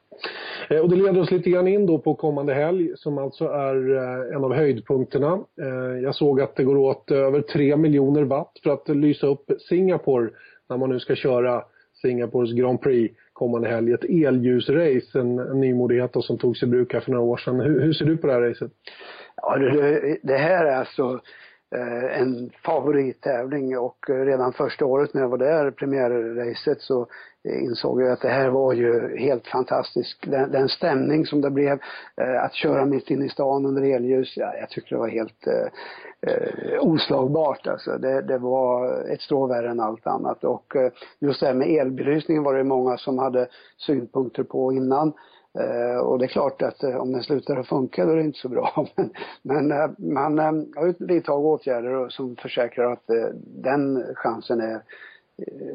Eh, 0.70 0.80
och 0.80 0.90
det 0.90 0.96
leder 0.96 1.22
oss 1.22 1.32
lite 1.32 1.50
grann 1.50 1.68
in 1.68 1.86
då 1.86 1.98
på 2.00 2.16
kommande 2.16 2.54
helg 2.54 2.92
som 2.96 3.18
alltså 3.18 3.46
är 3.46 3.96
eh, 3.96 4.36
en 4.36 4.44
av 4.44 4.54
höjdpunkterna. 4.54 5.40
Eh, 5.62 6.04
jag 6.04 6.16
såg 6.16 6.42
att 6.42 6.56
det 6.56 6.64
går 6.64 6.78
åt 6.78 7.12
över 7.12 7.42
3 7.42 7.78
miljoner 7.78 8.24
watt 8.24 8.60
för 8.64 8.70
att 8.70 8.90
lysa 8.90 9.28
upp 9.28 9.46
Singapore 9.70 10.30
när 10.70 10.78
man 10.78 10.90
nu 10.90 11.00
ska 11.00 11.16
köra 11.16 11.64
Singapores 12.02 12.52
Grand 12.52 12.82
Prix 12.82 13.16
kommande 13.34 13.70
helg. 13.70 13.94
Ett 13.94 14.04
elljusrace, 14.04 15.20
en, 15.20 15.40
en 15.40 15.60
nymodighet 15.60 16.12
som 16.14 16.38
togs 16.38 16.64
i 16.64 16.66
bruk 16.66 16.94
här 16.94 17.00
för 17.00 17.12
några 17.12 17.26
år 17.26 17.38
sedan. 17.38 17.60
Hur, 17.60 17.82
hur 17.82 17.94
ser 17.94 18.06
du 18.06 18.18
på 18.18 18.28
det 18.28 18.34
här 18.34 18.42
racet? 18.42 18.72
Ja, 19.36 19.58
det, 19.58 20.18
det 20.24 20.38
här 20.38 20.66
är 20.66 20.76
alltså 20.76 21.22
Eh, 21.76 22.22
en 22.22 22.50
favorittävling 22.66 23.78
och 23.78 24.10
eh, 24.10 24.16
redan 24.16 24.54
första 24.54 24.86
året 24.86 25.14
när 25.14 25.22
jag 25.22 25.30
var 25.30 25.38
där, 25.38 25.72
premiärracet, 25.72 26.82
så 26.82 27.08
eh, 27.44 27.64
insåg 27.64 28.02
jag 28.02 28.12
att 28.12 28.22
det 28.22 28.30
här 28.30 28.50
var 28.50 28.74
ju 28.74 29.18
helt 29.18 29.48
fantastiskt. 29.48 30.18
Den, 30.22 30.52
den 30.52 30.70
stämning 30.70 31.26
som 31.26 31.42
det 31.42 31.50
blev, 31.50 31.80
att 32.42 32.54
köra 32.54 32.86
mitt 32.86 33.10
inne 33.10 33.26
i 33.26 33.30
stan 33.30 33.66
under 33.66 33.96
elljus, 33.96 34.34
ja, 34.38 34.54
jag 34.60 34.70
tyckte 34.70 34.96
det 34.96 35.00
var 35.00 35.08
helt 35.08 35.48
eh, 35.48 35.68
oslagbart 36.80 37.68
alltså. 37.68 37.98
Det, 37.98 38.22
det 38.22 38.38
var 38.38 39.02
ett 39.10 39.22
strå 39.22 39.48
värre 39.48 39.70
än 39.70 39.80
allt 39.80 40.08
annat 40.08 40.44
och 40.44 40.74
just 41.20 41.40
det 41.40 41.48
här 41.48 41.54
med 41.54 41.70
elbelysningen 41.70 42.44
var 42.44 42.58
det 42.58 42.64
många 42.64 42.98
som 42.98 43.18
hade 43.18 43.48
synpunkter 43.78 44.44
på 44.44 44.74
innan. 44.74 45.14
Eh, 45.60 45.98
och 45.98 46.20
det 46.20 46.26
är 46.26 46.30
klart 46.30 46.62
att 46.62 46.84
eh, 46.84 46.96
om 46.96 47.12
den 47.12 47.24
slutar 47.24 47.58
att 47.58 47.68
funka 47.68 48.06
då 48.06 48.12
är 48.12 48.16
det 48.16 48.24
inte 48.24 48.40
så 48.40 48.50
bra. 48.50 48.88
men, 48.96 49.12
men 49.42 49.72
eh, 49.72 49.90
man 49.98 50.40
har 50.76 51.08
vidtagit 51.08 51.46
åtgärder 51.46 52.10
som 52.10 52.36
försäkrar 52.36 52.92
att 52.92 53.08
den 53.64 54.04
chansen 54.16 54.62
är 54.62 54.82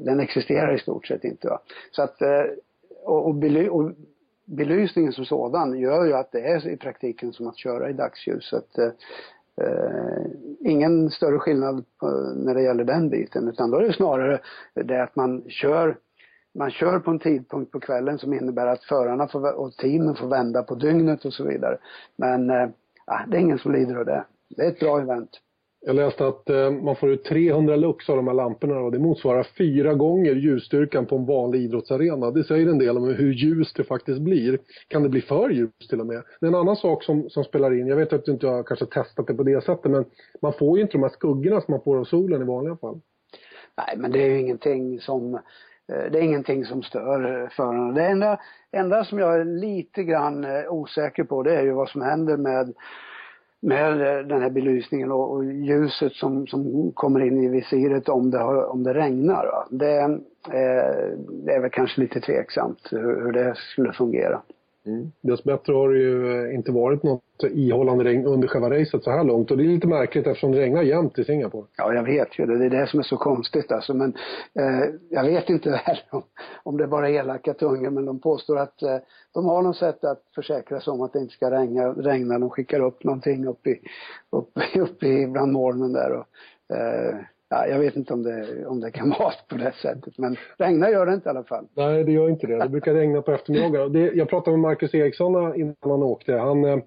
den 0.00 0.20
existerar 0.20 0.75
i 0.75 0.78
stort 0.78 1.06
sett 1.06 1.25
inte. 1.25 1.49
Va? 1.49 1.61
Så 1.90 2.02
att, 2.02 2.23
eh, 2.23 2.44
och, 3.04 3.26
och, 3.26 3.35
bely, 3.35 3.68
och 3.68 3.92
belysningen 4.44 5.12
som 5.12 5.25
sådan 5.25 5.78
gör 5.78 6.04
ju 6.04 6.12
att 6.12 6.32
det 6.32 6.40
är 6.40 6.68
i 6.68 6.76
praktiken 6.76 7.32
som 7.32 7.47
att 7.47 7.58
köra 7.58 7.90
i 7.90 7.92
dagsljus. 7.92 8.49
Så 8.49 8.56
att, 8.56 8.78
eh, 8.78 8.92
ingen 10.61 11.11
större 11.11 11.38
skillnad 11.38 11.85
på, 12.00 12.06
när 12.37 12.54
det 12.54 12.62
gäller 12.62 12.85
den 12.85 13.08
biten 13.08 13.49
utan 13.49 13.70
då 13.70 13.76
är 13.78 13.82
det 13.82 13.92
snarare 13.92 14.40
det 14.75 15.02
att 15.02 15.16
man 15.16 15.44
kör 15.49 15.97
man 16.58 16.70
kör 16.70 16.98
på 16.98 17.10
en 17.10 17.18
tidpunkt 17.18 17.72
på 17.72 17.80
kvällen 17.80 18.18
som 18.18 18.34
innebär 18.34 18.66
att 18.66 18.84
förarna 18.84 19.28
får, 19.28 19.54
och 19.54 19.72
teamen 19.76 20.14
får 20.14 20.28
vända 20.28 20.62
på 20.62 20.74
dygnet 20.74 21.24
och 21.24 21.32
så 21.32 21.44
vidare. 21.44 21.78
Men 22.16 22.50
eh, 22.50 22.68
det 23.26 23.36
är 23.36 23.40
ingen 23.40 23.58
som 23.58 23.72
lider 23.72 23.96
av 23.96 24.04
det. 24.04 24.24
Det 24.56 24.62
är 24.62 24.68
ett 24.68 24.80
bra 24.80 25.00
event. 25.00 25.30
Jag 25.80 25.96
läste 25.96 26.26
att 26.26 26.50
eh, 26.50 26.70
man 26.70 26.96
får 26.96 27.10
ut 27.10 27.24
300 27.24 27.76
lux 27.76 28.10
av 28.10 28.16
de 28.16 28.26
här 28.26 28.34
lamporna 28.34 28.78
och 28.78 28.92
det 28.92 28.98
motsvarar 28.98 29.42
fyra 29.58 29.94
gånger 29.94 30.34
ljusstyrkan 30.34 31.06
på 31.06 31.16
en 31.16 31.26
vanlig 31.26 31.60
idrottsarena. 31.60 32.30
Det 32.30 32.44
säger 32.44 32.66
en 32.66 32.78
del 32.78 32.96
om 32.96 33.04
hur 33.04 33.32
ljust 33.32 33.76
det 33.76 33.84
faktiskt 33.84 34.20
blir. 34.20 34.58
Kan 34.88 35.02
det 35.02 35.08
bli 35.08 35.20
för 35.20 35.50
ljust 35.50 35.90
till 35.90 36.00
och 36.00 36.06
med? 36.06 36.22
Det 36.40 36.46
är 36.46 36.48
en 36.48 36.54
annan 36.54 36.76
sak 36.76 37.04
som, 37.04 37.30
som 37.30 37.44
spelar 37.44 37.80
in. 37.80 37.86
Jag 37.86 37.96
vet 37.96 38.12
att 38.12 38.24
du 38.24 38.32
inte 38.32 38.46
har 38.46 38.62
kanske 38.62 38.86
testat 38.86 39.26
det 39.26 39.34
på 39.34 39.42
det 39.42 39.64
sättet 39.64 39.90
men 39.90 40.04
man 40.42 40.52
får 40.52 40.78
ju 40.78 40.82
inte 40.82 40.92
de 40.92 41.02
här 41.02 41.10
skuggorna 41.10 41.60
som 41.60 41.72
man 41.72 41.82
får 41.82 41.98
av 41.98 42.04
solen 42.04 42.42
i 42.42 42.44
vanliga 42.44 42.76
fall. 42.76 43.00
Nej, 43.76 43.96
men 43.98 44.12
det 44.12 44.22
är 44.22 44.28
ju 44.28 44.40
ingenting 44.40 45.00
som 45.00 45.38
Eh, 45.92 46.11
det 46.11 46.18
är 46.18 46.23
ingenting 46.23 46.64
som 46.64 46.83
stör 46.83 47.42
eh, 47.42 47.49
förarna. 47.49 47.92
Det 47.92 48.07
enda, 48.07 48.38
enda 48.73 49.04
som 49.04 49.18
jag 49.18 49.40
är 49.40 49.45
lite 49.45 50.04
grann 50.04 50.45
eh, 50.45 50.73
osäker 50.73 51.25
på 51.25 51.42
det 51.42 51.57
är 51.57 51.62
ju 51.62 51.73
vad 51.73 51.88
som 51.88 52.02
händer 52.02 52.37
med 52.37 52.75
med 53.61 53.99
den 54.28 54.42
här 54.42 54.50
belysningen 54.50 55.12
och, 55.12 55.33
och, 55.33 55.45
ljuset 55.45 56.12
som, 56.12 56.47
som 56.47 56.92
kommer 56.95 57.21
in 57.21 57.45
i 57.45 57.49
visiret 57.49 58.09
om 58.09 58.30
det, 58.30 58.38
har, 58.38 58.64
om 58.64 58.83
det 58.83 58.95
regnar. 58.95 59.47
Va? 59.47 59.66
Det, 59.71 60.00
eh, 60.00 61.18
det 61.45 61.52
är 61.52 61.61
väl 61.61 61.71
kanske 61.71 62.00
lite 62.00 62.21
tveksamt 62.21 62.88
hur, 62.90 63.23
hur 63.23 63.33
det 63.33 63.54
skulle 63.57 63.92
fungera. 63.92 64.42
Mm. 64.88 65.12
Dessbättre 65.21 65.73
har 65.73 65.88
det 65.88 65.99
ju 65.99 66.49
eh, 66.49 66.54
inte 66.54 66.73
varit 66.73 67.02
något 67.02 67.23
ihållande 67.42 68.04
regn 68.04 68.26
under 68.26 68.49
själva 68.49 68.71
racet 68.71 69.04
så 69.04 69.11
här 69.11 69.25
långt 69.25 69.50
och 69.50 69.57
det 69.57 69.62
är 69.62 69.68
lite 69.68 69.87
märkligt 69.87 70.26
eftersom 70.26 70.52
det 70.52 70.61
regnar 70.61 70.83
jämt 70.83 71.18
i 71.18 71.25
Singapore. 71.25 71.66
Ja, 71.76 71.95
jag 71.95 72.02
vet 72.02 72.38
ju 72.38 72.47
det. 72.47 72.59
Det 72.59 72.64
är 72.64 72.80
det 72.80 72.87
som 72.87 73.00
är 73.00 73.04
så 73.04 73.16
konstigt 73.16 73.73
alltså. 73.73 73.95
Men 73.95 74.14
eh, 74.54 74.88
jag 75.11 75.25
vet 75.25 75.50
inte 75.50 75.71
heller 75.85 76.04
om, 76.11 76.23
om 76.62 76.76
det 76.76 76.85
är 76.85 76.88
bara 76.88 77.11
elaka 77.11 77.54
tungor 77.54 77.90
men 77.90 78.04
de 78.04 78.21
påstår 78.21 78.59
att 78.59 78.83
eh, 78.83 78.97
de 79.35 79.45
har 79.45 79.62
något 79.62 79.76
sätt 79.76 80.04
att 80.04 80.23
försäkra 80.35 80.80
sig 80.80 80.90
om 80.90 81.02
att 81.02 81.12
det 81.12 81.18
inte 81.18 81.35
ska 81.35 81.50
regna. 81.50 81.92
regna. 81.92 82.38
De 82.38 82.50
skickar 82.50 82.80
upp 82.80 83.04
någonting 83.04 83.47
upp 83.47 83.66
i, 83.66 83.80
upp, 84.30 84.50
upp 84.76 85.02
i 85.02 85.26
bland 85.26 85.52
molnen 85.52 85.92
där 85.92 86.12
och 86.12 86.26
eh, 86.76 87.14
Ja, 87.50 87.66
jag 87.66 87.78
vet 87.78 87.96
inte 87.96 88.12
om 88.12 88.22
det, 88.22 88.66
om 88.66 88.80
det 88.80 88.90
kan 88.90 89.10
vara 89.18 89.32
på 89.48 89.56
det 89.56 89.72
sättet, 89.82 90.18
men 90.18 90.36
regna 90.56 90.90
gör 90.90 91.06
det 91.06 91.14
inte 91.14 91.28
i 91.28 91.30
alla 91.30 91.44
fall. 91.44 91.66
Nej, 91.76 92.04
det 92.04 92.12
gör 92.12 92.28
inte 92.28 92.46
det. 92.46 92.62
Det 92.62 92.68
brukar 92.68 92.94
regna 92.94 93.22
på 93.22 93.32
eftermiddagar. 93.32 94.16
jag 94.16 94.28
pratade 94.28 94.56
med 94.56 94.60
Marcus 94.60 94.94
Eriksson 94.94 95.54
innan 95.54 95.74
han 95.80 96.02
åkte. 96.02 96.32
Han, 96.32 96.64
eh, 96.64 96.78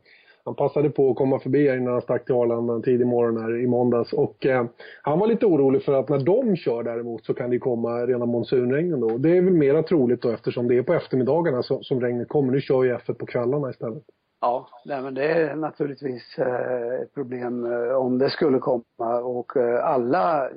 han 0.46 0.56
passade 0.56 0.90
på 0.90 1.12
att 1.12 1.18
komma 1.18 1.40
förbi 1.40 1.68
innan 1.68 1.94
han 1.94 2.02
stack 2.02 2.26
till 2.26 2.36
Arlanda 2.36 2.74
en 2.74 2.82
tidig 2.82 3.08
morgon 3.08 3.42
här 3.42 3.64
i 3.64 3.68
måndags. 3.68 4.14
Och 4.14 4.46
eh, 4.46 4.66
han 5.02 5.20
var 5.20 5.28
lite 5.28 5.46
orolig 5.46 5.84
för 5.84 5.94
att 5.94 6.10
när 6.10 6.20
de 6.20 6.56
kör 6.56 6.84
däremot 6.84 7.26
så 7.26 7.34
kan 7.34 7.50
det 7.50 7.60
komma 7.60 8.06
rena 8.06 8.26
monsunregnen 8.26 9.00
då. 9.00 9.18
Det 9.18 9.38
är 9.38 9.42
väl 9.42 9.54
mera 9.54 9.84
troligt 9.84 10.22
då 10.22 10.30
eftersom 10.30 10.68
det 10.68 10.78
är 10.78 10.84
på 10.84 10.94
eftermiddagarna 10.94 11.64
som, 11.64 11.84
som 11.84 12.02
regnet 12.02 12.30
kommer. 12.30 12.52
Nu 12.52 12.62
kör 12.62 12.84
ju 12.84 12.96
F1 12.96 13.14
på 13.14 13.26
kvällarna 13.26 13.70
istället. 13.70 14.04
Ja, 14.42 14.68
nej, 14.86 15.02
men 15.02 15.14
det 15.14 15.26
är 15.32 15.56
naturligtvis 15.56 16.38
eh, 16.38 17.02
ett 17.02 17.14
problem 17.14 17.66
eh, 17.66 17.92
om 17.96 18.18
det 18.18 18.30
skulle 18.30 18.60
komma. 18.60 19.20
Och 19.20 19.58
eh, 19.58 19.86
alla, 19.86 20.50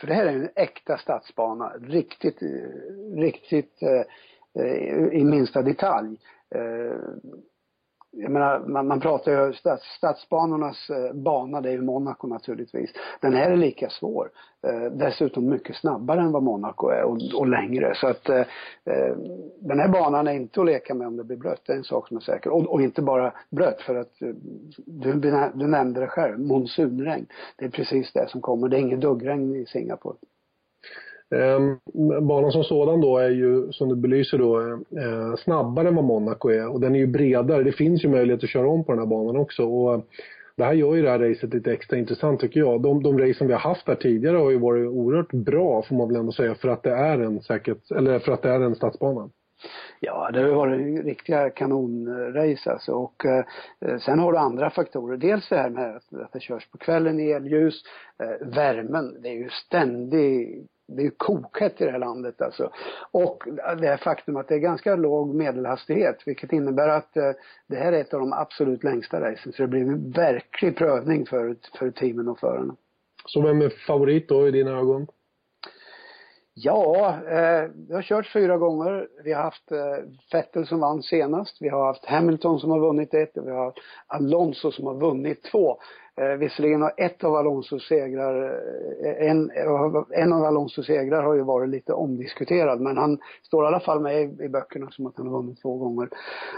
för 0.00 0.06
det 0.06 0.14
här 0.14 0.26
är 0.26 0.32
en 0.32 0.48
äkta 0.54 0.98
stadsbana, 0.98 1.72
riktigt, 1.80 2.42
eh, 2.42 3.16
riktigt 3.16 3.82
eh, 3.82 4.04
eh, 4.64 5.06
i 5.12 5.24
minsta 5.24 5.62
detalj 5.62 6.16
jag 8.12 8.30
menar, 8.30 8.58
man, 8.58 8.86
man 8.86 9.00
pratar 9.00 9.32
ju 9.32 9.52
stads, 9.52 9.84
stadsbanornas 9.84 10.90
eh, 10.90 11.12
bana, 11.12 11.60
det 11.60 11.68
är 11.68 11.72
ju 11.72 11.82
Monaco 11.82 12.26
naturligtvis. 12.26 12.90
Den 13.20 13.34
här 13.34 13.50
är 13.50 13.56
lika 13.56 13.90
svår. 13.90 14.30
Eh, 14.66 14.92
dessutom 14.92 15.48
mycket 15.48 15.76
snabbare 15.76 16.20
än 16.20 16.32
vad 16.32 16.42
Monaco 16.42 16.88
är 16.88 17.02
och, 17.02 17.18
och 17.34 17.48
längre. 17.48 17.94
Så 17.94 18.06
att 18.06 18.28
eh, 18.28 18.40
eh 18.84 19.16
den 19.60 19.78
här 19.78 19.88
banan 19.88 20.28
är 20.28 20.32
inte 20.32 20.60
att 20.60 20.66
leka 20.66 20.94
med 20.94 21.06
om 21.06 21.16
det 21.16 21.24
blir 21.24 21.36
blött, 21.36 21.62
det 21.66 21.72
är 21.72 21.76
en 21.76 21.84
sak 21.84 22.08
som 22.08 22.16
är 22.16 22.20
säker. 22.20 22.50
Och, 22.50 22.66
och 22.66 22.82
inte 22.82 23.02
bara 23.02 23.32
blött 23.50 23.80
för 23.80 23.94
att 23.94 24.22
eh, 24.22 24.34
du, 24.86 25.12
du 25.54 25.66
nämnde 25.66 26.00
det 26.00 26.06
själv, 26.06 26.38
monsunregn. 26.38 27.26
Det 27.56 27.64
är 27.64 27.70
precis 27.70 28.12
det 28.12 28.28
som 28.28 28.40
kommer. 28.40 28.68
Det 28.68 28.76
är 28.76 28.80
inget 28.80 29.00
duggregn 29.00 29.56
i 29.56 29.66
Singapore. 29.66 30.16
Ehm, 31.34 31.78
banan 32.26 32.52
som 32.52 32.64
sådan 32.64 33.00
då 33.00 33.18
är 33.18 33.30
ju, 33.30 33.72
som 33.72 33.88
du 33.88 33.96
belyser 33.96 34.38
då, 34.38 34.60
eh, 34.60 35.04
eh, 35.04 35.36
snabbare 35.36 35.88
än 35.88 35.94
vad 35.94 36.04
Monaco 36.04 36.48
är 36.48 36.68
och 36.68 36.80
den 36.80 36.94
är 36.94 36.98
ju 36.98 37.06
bredare. 37.06 37.62
Det 37.62 37.72
finns 37.72 38.04
ju 38.04 38.08
möjlighet 38.08 38.44
att 38.44 38.50
köra 38.50 38.68
om 38.68 38.84
på 38.84 38.92
den 38.92 38.98
här 38.98 39.06
banan 39.06 39.36
också. 39.36 39.64
Och 39.64 39.94
eh, 39.94 40.00
det 40.56 40.64
här 40.64 40.72
gör 40.72 40.94
ju 40.94 41.02
det 41.02 41.10
här 41.10 41.18
racet 41.18 41.54
lite 41.54 41.72
extra 41.72 41.98
intressant 41.98 42.40
tycker 42.40 42.60
jag. 42.60 42.82
De, 42.82 43.02
de 43.02 43.18
racen 43.18 43.46
vi 43.46 43.52
har 43.52 43.60
haft 43.60 43.88
här 43.88 43.94
tidigare 43.94 44.36
har 44.36 44.50
ju 44.50 44.58
varit 44.58 44.88
oerhört 44.88 45.32
bra 45.32 45.82
får 45.82 45.96
man 45.96 46.08
väl 46.08 46.16
ändå 46.16 46.32
säga 46.32 46.54
för 46.54 46.68
att 46.68 46.82
det 46.82 46.94
är 46.94 47.18
en 47.18 47.40
säkert, 47.40 47.90
eller 47.90 48.18
för 48.18 48.32
att 48.32 48.42
det 48.42 48.50
är 48.50 48.60
en 48.60 48.74
stadsbana. 48.74 49.30
Ja, 50.00 50.30
det 50.32 50.40
har 50.40 50.48
varit 50.48 51.04
riktiga 51.04 51.50
kanonrace 51.50 52.70
alltså. 52.70 52.92
Och 52.92 53.26
eh, 53.26 53.44
sen 53.98 54.18
har 54.18 54.32
du 54.32 54.38
andra 54.38 54.70
faktorer. 54.70 55.16
Dels 55.16 55.48
det 55.48 55.56
här 55.56 55.70
med 55.70 55.96
att, 55.96 56.20
att 56.20 56.32
det 56.32 56.40
körs 56.40 56.70
på 56.70 56.78
kvällen 56.78 57.20
i 57.20 57.30
elljus, 57.30 57.82
eh, 58.22 58.46
värmen. 58.46 59.22
Det 59.22 59.28
är 59.28 59.34
ju 59.34 59.48
ständig 59.50 60.66
det 60.96 61.02
är 61.06 61.10
kokhett 61.10 61.80
i 61.80 61.84
det 61.84 61.90
här 61.90 61.98
landet 61.98 62.42
alltså. 62.42 62.70
Och 63.10 63.44
det 63.78 63.86
här 63.86 63.96
faktum 63.96 64.36
att 64.36 64.48
det 64.48 64.54
är 64.54 64.58
ganska 64.58 64.96
låg 64.96 65.34
medelhastighet, 65.34 66.16
vilket 66.26 66.52
innebär 66.52 66.88
att 66.88 67.16
eh, 67.16 67.32
det 67.66 67.76
här 67.76 67.92
är 67.92 68.00
ett 68.00 68.14
av 68.14 68.20
de 68.20 68.32
absolut 68.32 68.84
längsta 68.84 69.20
racen. 69.20 69.52
Så 69.52 69.62
det 69.62 69.68
blir 69.68 69.80
en 69.80 70.10
verklig 70.10 70.76
prövning 70.76 71.26
för, 71.26 71.56
för 71.78 71.90
teamen 71.90 72.28
och 72.28 72.38
förarna. 72.38 72.76
Så 73.26 73.42
vem 73.42 73.62
är 73.62 73.68
favorit 73.68 74.28
då 74.28 74.48
i 74.48 74.50
dina 74.50 74.70
ögon? 74.70 75.06
Ja, 76.54 77.08
eh, 77.28 77.70
det 77.74 77.94
har 77.94 78.02
kört 78.02 78.32
fyra 78.32 78.58
gånger. 78.58 79.08
Vi 79.24 79.32
har 79.32 79.42
haft 79.42 79.72
eh, 79.72 79.78
Vettel 80.32 80.66
som 80.66 80.80
vann 80.80 81.02
senast. 81.02 81.56
Vi 81.60 81.68
har 81.68 81.86
haft 81.86 82.06
Hamilton 82.06 82.60
som 82.60 82.70
har 82.70 82.80
vunnit 82.80 83.14
ett 83.14 83.36
och 83.36 83.46
vi 83.46 83.50
har 83.50 83.72
Alonso 84.06 84.70
som 84.72 84.86
har 84.86 84.94
vunnit 84.94 85.42
två. 85.52 85.76
Eh, 86.16 86.36
visserligen 86.36 86.82
har 86.82 86.92
ett 86.96 87.24
av 87.24 87.34
Alonsos 87.34 87.88
segrar, 87.88 88.60
eh, 89.04 89.30
en, 89.30 89.50
eh, 89.50 90.02
en 90.10 90.32
av 90.32 90.44
Alonsos 90.44 90.86
segrar 90.86 91.22
har 91.22 91.34
ju 91.34 91.42
varit 91.42 91.68
lite 91.68 91.92
omdiskuterad 91.92 92.80
men 92.80 92.96
han 92.96 93.18
står 93.42 93.64
i 93.64 93.66
alla 93.66 93.80
fall 93.80 94.00
med 94.00 94.22
i, 94.22 94.44
i 94.44 94.48
böckerna 94.48 94.90
som 94.90 95.06
att 95.06 95.16
han 95.16 95.26
har 95.26 95.36
vunnit 95.42 95.62
två 95.62 95.76
gånger. 95.76 96.08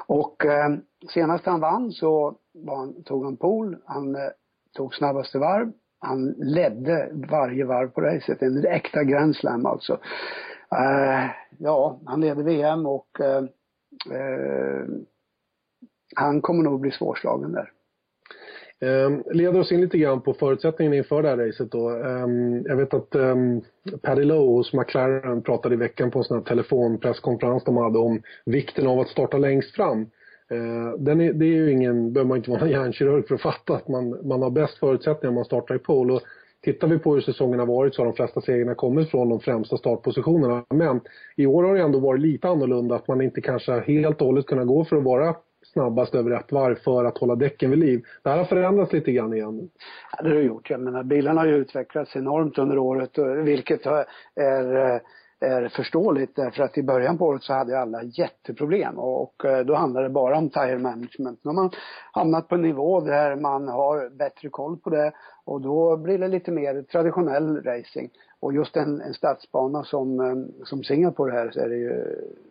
Och 0.06 0.44
eh, 0.44 0.70
senast 1.14 1.46
han 1.46 1.60
vann 1.60 1.92
så 1.92 2.34
han, 2.66 3.02
tog 3.02 3.24
han 3.24 3.36
pool, 3.36 3.76
han 3.84 4.14
eh, 4.14 4.30
tog 4.76 4.94
snabbaste 4.94 5.38
varv, 5.38 5.72
han 6.02 6.34
ledde 6.38 7.08
varje 7.12 7.64
varv 7.64 7.88
på 7.88 8.00
racet, 8.00 8.42
en 8.42 8.66
äkta 8.66 9.04
Grand 9.04 9.36
Slam 9.36 9.66
alltså. 9.66 9.92
Uh, 10.72 11.30
ja, 11.58 12.00
han 12.04 12.20
leder 12.20 12.42
VM 12.42 12.86
och 12.86 13.20
eh, 13.20 13.44
eh, 14.16 14.86
han 16.16 16.40
kommer 16.40 16.62
nog 16.62 16.80
bli 16.80 16.90
svårslagen 16.90 17.52
där. 17.52 17.70
Um, 18.80 19.22
leder 19.32 19.60
oss 19.60 19.72
in 19.72 19.80
lite 19.80 19.98
grann 19.98 20.20
på 20.20 20.34
förutsättningarna 20.34 20.96
inför 20.96 21.22
det 21.22 21.28
här 21.28 21.36
racet 21.36 21.70
då. 21.70 21.90
Um, 21.90 22.62
jag 22.66 22.76
vet 22.76 22.94
att 22.94 23.14
um, 23.14 23.62
Paddy 24.02 24.24
Lowe 24.24 24.56
hos 24.56 24.72
McLaren 24.72 25.42
pratade 25.42 25.74
i 25.74 25.78
veckan 25.78 26.10
på 26.10 26.18
en 26.18 26.24
sån 26.24 26.36
här 26.36 26.44
telefonpresskonferens 26.44 27.64
de 27.64 27.76
hade 27.76 27.98
om 27.98 28.22
vikten 28.46 28.86
av 28.86 29.00
att 29.00 29.08
starta 29.08 29.38
längst 29.38 29.74
fram. 29.74 30.10
Eh, 30.52 30.98
den 30.98 31.20
är, 31.20 31.32
det 31.32 31.44
är 31.44 31.54
ju 31.54 31.72
ingen, 31.72 32.12
behöver 32.12 32.28
man 32.28 32.36
inte 32.36 32.50
vara 32.50 32.68
hjärnkirurg 32.68 33.28
för 33.28 33.34
att 33.34 33.42
fatta 33.42 33.74
att 33.74 33.88
man, 33.88 34.28
man 34.28 34.42
har 34.42 34.50
bäst 34.50 34.78
förutsättningar 34.78 35.28
om 35.28 35.34
man 35.34 35.44
startar 35.44 35.74
i 35.74 35.78
pole. 35.78 36.12
Och 36.12 36.22
tittar 36.62 36.88
vi 36.88 36.98
på 36.98 37.14
hur 37.14 37.20
säsongen 37.20 37.58
har 37.58 37.66
varit 37.66 37.94
så 37.94 38.02
har 38.02 38.06
de 38.06 38.14
flesta 38.14 38.40
segrarna 38.40 38.74
kommit 38.74 39.10
från 39.10 39.28
de 39.28 39.40
främsta 39.40 39.76
startpositionerna. 39.76 40.64
Men 40.70 41.00
i 41.36 41.46
år 41.46 41.64
har 41.64 41.74
det 41.74 41.82
ändå 41.82 41.98
varit 41.98 42.20
lite 42.20 42.48
annorlunda 42.48 42.94
att 42.94 43.08
man 43.08 43.22
inte 43.22 43.40
kanske 43.40 43.80
helt 43.80 44.20
och 44.20 44.26
hållet 44.26 44.46
kunnat 44.46 44.66
gå 44.66 44.84
för 44.84 44.96
att 44.96 45.04
vara 45.04 45.36
snabbast 45.72 46.14
över 46.14 46.30
ett 46.30 46.52
varv 46.52 46.74
för 46.74 47.04
att 47.04 47.18
hålla 47.18 47.34
däcken 47.34 47.70
vid 47.70 47.78
liv. 47.78 48.02
Det 48.22 48.30
här 48.30 48.38
har 48.38 48.44
förändrats 48.44 48.92
lite 48.92 49.12
grann 49.12 49.34
igen. 49.34 49.70
Ja, 50.12 50.22
det 50.22 50.28
har 50.28 50.36
det 50.36 50.42
gjort. 50.42 50.70
Jag 50.70 50.80
menar, 50.80 51.02
bilarna 51.02 51.40
har 51.40 51.48
ju 51.48 51.56
utvecklats 51.56 52.16
enormt 52.16 52.58
under 52.58 52.78
året, 52.78 53.18
vilket 53.44 53.86
är 53.86 54.94
eh, 54.94 55.00
är 55.42 55.68
förståeligt 55.68 56.36
därför 56.36 56.62
att 56.62 56.78
i 56.78 56.82
början 56.82 57.18
på 57.18 57.26
året 57.26 57.42
så 57.42 57.52
hade 57.52 57.80
alla 57.80 58.02
jätteproblem 58.02 58.98
och 58.98 59.44
eh, 59.44 59.64
då 59.64 59.74
handlade 59.74 60.06
det 60.06 60.12
bara 60.12 60.38
om 60.38 60.50
tire 60.50 60.78
management. 60.78 61.40
Nu 61.42 61.48
har 61.48 61.54
man 61.54 61.70
hamnat 62.12 62.48
på 62.48 62.54
en 62.54 62.62
nivå 62.62 63.00
där 63.00 63.36
man 63.36 63.68
har 63.68 64.10
bättre 64.10 64.48
koll 64.48 64.76
på 64.76 64.90
det 64.90 65.12
och 65.44 65.60
då 65.60 65.96
blir 65.96 66.18
det 66.18 66.28
lite 66.28 66.50
mer 66.50 66.82
traditionell 66.82 67.62
racing. 67.62 68.10
Och 68.40 68.54
just 68.54 68.76
en, 68.76 69.00
en 69.00 69.14
stadsbana 69.14 69.84
som, 69.84 70.20
eh, 70.20 70.64
som 70.64 70.82
Singapore 70.82 71.32
här 71.32 71.50
så 71.50 71.60
är 71.60 71.68
det 71.68 71.76
ju 71.76 72.04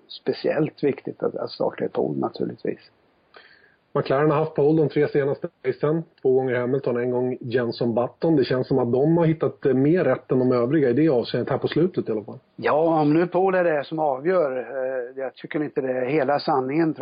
speciellt 0.08 0.84
viktigt 0.84 1.24
att, 1.24 1.36
att 1.36 1.52
starta 1.52 1.86
i 1.86 1.90
tåg 1.90 2.18
naturligtvis. 2.18 2.92
McLaren 3.94 4.32
har 4.32 4.38
haft 4.38 4.54
pole 4.54 4.82
de 4.82 4.90
tre 4.90 5.08
senaste 5.08 5.48
racen. 5.66 6.04
Två 6.22 6.34
gånger 6.34 6.56
Hamilton, 6.56 6.98
en 6.98 7.12
gång 7.12 7.38
Jenson 7.42 7.96
Button. 7.96 8.36
Det 8.36 8.44
känns 8.44 8.68
som 8.68 8.80
att 8.80 8.92
de 8.92 9.18
har 9.18 9.26
hittat 9.26 9.64
mer 9.64 10.04
rätt 10.04 10.32
än 10.32 10.40
de 10.40 10.52
övriga 10.52 10.90
i 10.90 10.94
det 10.94 11.10
avseendet 11.10 11.50
här 11.50 11.58
på 11.58 11.68
slutet 11.68 12.10
i 12.10 12.12
alla 12.12 12.24
fall. 12.24 12.40
Ja, 12.56 13.02
om 13.02 13.14
nu 13.14 13.28
pole 13.28 13.58
är 13.60 13.64
det 13.64 13.84
som 13.84 14.00
avgör. 14.00 14.58
Eh, 14.58 15.22
jag 15.22 15.36
tycker 15.36 15.64
inte 15.64 15.82
det 15.82 15.92
är 15.92 16.06
hela 16.06 16.40
sanningen 16.40 16.96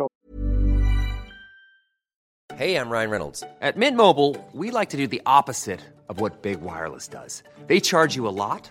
Hej, 2.60 2.72
jag 2.72 2.90
Ryan 2.90 3.10
Reynolds. 3.10 3.42
At 3.60 3.76
Mint 3.76 3.96
Mobile, 3.96 4.36
we 4.52 4.70
like 4.70 4.90
to 4.90 4.96
do 4.96 5.06
the 5.06 5.22
opposite 5.24 5.80
of 6.08 6.20
what 6.20 6.42
Big 6.42 6.60
Wireless 6.60 7.08
does. 7.08 7.42
They 7.68 7.80
charge 7.80 8.16
you 8.16 8.28
a 8.28 8.30
lot. 8.30 8.70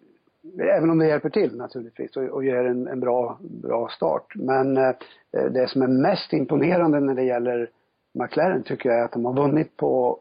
Även 0.59 0.89
om 0.89 0.99
det 0.99 1.07
hjälper 1.07 1.29
till 1.29 1.57
naturligtvis 1.57 2.17
och, 2.17 2.23
och 2.23 2.45
ger 2.45 2.65
en, 2.65 2.87
en, 2.87 2.99
bra, 2.99 3.39
bra 3.41 3.87
start. 3.89 4.33
Men 4.35 4.77
eh, 4.77 4.95
det 5.31 5.69
som 5.69 5.81
är 5.81 5.87
mest 5.87 6.33
imponerande 6.33 6.99
när 6.99 7.15
det 7.15 7.23
gäller 7.23 7.69
McLaren 8.13 8.63
tycker 8.63 8.89
jag 8.89 8.99
är 8.99 9.05
att 9.05 9.11
de 9.11 9.25
har 9.25 9.33
vunnit 9.33 9.77
på 9.77 10.19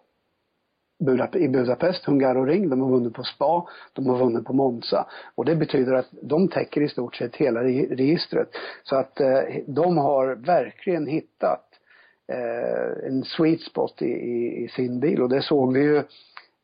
Budap 1.05 1.37
i 1.37 1.49
Budapest, 1.49 2.05
Hungaroring, 2.05 2.69
de 2.69 2.81
har 2.81 2.91
vunnit 2.91 3.15
på 3.15 3.23
Spa, 3.23 3.67
de 3.93 4.07
har 4.07 4.19
vunnit 4.19 4.45
på 4.45 4.53
Monza. 4.53 5.07
Och 5.35 5.45
det 5.45 5.57
betyder 5.57 5.93
att 5.93 6.09
de 6.23 6.49
täcker 6.49 6.81
i 6.81 6.89
stort 6.89 7.17
sett 7.17 7.37
hela 7.37 7.65
registret. 7.65 8.49
Så 8.83 8.97
att 8.97 9.21
eh, 9.21 9.41
de 9.67 9.99
har 9.99 10.35
verkligen 10.35 11.07
hittat 11.07 11.65
eh, 12.29 13.09
en 13.09 13.25
sweet 13.25 13.61
spot 13.61 14.03
i, 14.03 14.11
i, 14.11 14.65
i, 14.65 14.69
sin 14.69 15.01
bil 15.01 15.23
och 15.23 15.29
det 15.29 15.43
såg 15.43 15.73
vi 15.73 15.81
ju 15.81 15.97
Eh, 15.97 16.05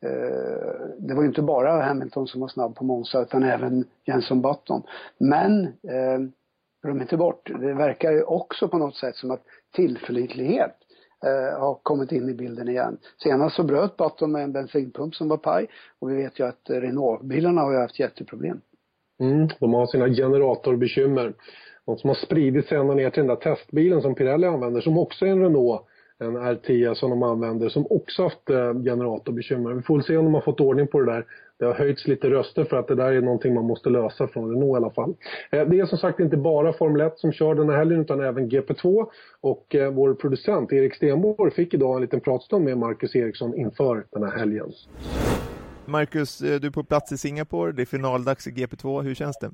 Eh, 0.04 0.96
det 0.98 1.14
var 1.14 1.22
ju 1.22 1.28
inte 1.28 1.42
bara 1.42 1.82
Hamilton 1.82 2.26
som 2.26 2.40
var 2.40 2.48
snabb 2.48 2.76
på 2.76 2.84
Monza 2.84 3.22
utan 3.22 3.42
även 3.42 3.84
Jenson 4.04 4.42
Button. 4.42 4.82
Men, 5.18 5.64
eh, 5.64 6.18
glöm 6.82 7.00
inte 7.00 7.16
bort, 7.16 7.50
det 7.60 7.74
verkar 7.74 8.12
ju 8.12 8.22
också 8.22 8.68
på 8.68 8.78
något 8.78 8.96
sätt 8.96 9.16
som 9.16 9.30
att 9.30 9.42
tillförlitlighet 9.76 10.76
eh, 11.24 11.60
har 11.60 11.74
kommit 11.82 12.12
in 12.12 12.28
i 12.28 12.34
bilden 12.34 12.68
igen. 12.68 12.98
Senast 13.22 13.56
så 13.56 13.62
bröt 13.62 13.96
Button 13.96 14.32
med 14.32 14.42
en 14.42 14.52
bensinpump 14.52 15.14
som 15.14 15.28
var 15.28 15.36
paj 15.36 15.66
och 15.98 16.10
vi 16.10 16.16
vet 16.16 16.40
ju 16.40 16.46
att 16.46 16.70
Renault-bilarna 16.70 17.60
har 17.60 17.72
ju 17.72 17.78
haft 17.78 18.00
jätteproblem. 18.00 18.60
Mm, 19.20 19.48
de 19.60 19.74
har 19.74 19.86
sina 19.86 20.08
generatorbekymmer. 20.08 21.34
De 21.86 21.98
som 21.98 22.08
har 22.08 22.14
spridit 22.14 22.66
sig 22.66 22.78
ända 22.78 22.94
ner 22.94 23.10
till 23.10 23.20
den 23.20 23.36
där 23.36 23.54
testbilen 23.54 24.02
som 24.02 24.14
Pirelli 24.14 24.46
använder 24.46 24.80
som 24.80 24.98
också 24.98 25.26
är 25.26 25.30
en 25.30 25.42
Renault 25.42 25.82
en 26.18 26.36
R10 26.36 26.94
som 26.94 27.10
de 27.10 27.22
använder 27.22 27.68
som 27.68 27.86
också 27.90 28.22
haft 28.22 28.50
eh, 28.50 28.74
generatorbekymmer. 28.74 29.72
Vi 29.72 29.82
får 29.82 29.96
väl 29.96 30.04
se 30.04 30.16
om 30.16 30.24
de 30.24 30.34
har 30.34 30.40
fått 30.40 30.60
ordning 30.60 30.86
på 30.86 31.00
det 31.00 31.12
där. 31.12 31.26
Det 31.58 31.64
har 31.64 31.74
höjts 31.74 32.06
lite 32.06 32.30
röster 32.30 32.64
för 32.64 32.76
att 32.76 32.88
det 32.88 32.94
där 32.94 33.12
är 33.12 33.20
någonting 33.20 33.54
man 33.54 33.64
måste 33.64 33.90
lösa 33.90 34.28
från 34.28 34.50
Renault 34.50 34.74
i 34.74 34.76
alla 34.76 34.90
fall. 34.90 35.14
Eh, 35.50 35.68
det 35.68 35.80
är 35.80 35.86
som 35.86 35.98
sagt 35.98 36.20
inte 36.20 36.36
bara 36.36 36.72
Formel 36.72 37.00
1 37.00 37.18
som 37.18 37.32
kör 37.32 37.54
den 37.54 37.68
här 37.68 37.76
helgen 37.76 38.00
utan 38.00 38.20
även 38.20 38.50
GP2 38.50 39.06
och 39.40 39.74
eh, 39.74 39.92
vår 39.92 40.14
producent 40.14 40.72
Erik 40.72 40.94
Stenborg 40.94 41.50
fick 41.50 41.74
idag 41.74 41.96
en 41.96 42.02
liten 42.02 42.20
pratstund 42.20 42.64
med 42.64 42.78
Marcus 42.78 43.16
Eriksson 43.16 43.54
inför 43.56 44.06
den 44.12 44.22
här 44.22 44.38
helgen. 44.38 44.72
Marcus, 45.84 46.38
du 46.38 46.66
är 46.66 46.70
på 46.70 46.84
plats 46.84 47.12
i 47.12 47.18
Singapore, 47.18 47.72
det 47.72 47.82
är 47.82 47.86
finaldags 47.86 48.46
i 48.46 48.50
GP2, 48.50 49.02
hur 49.02 49.14
känns 49.14 49.38
det? 49.38 49.50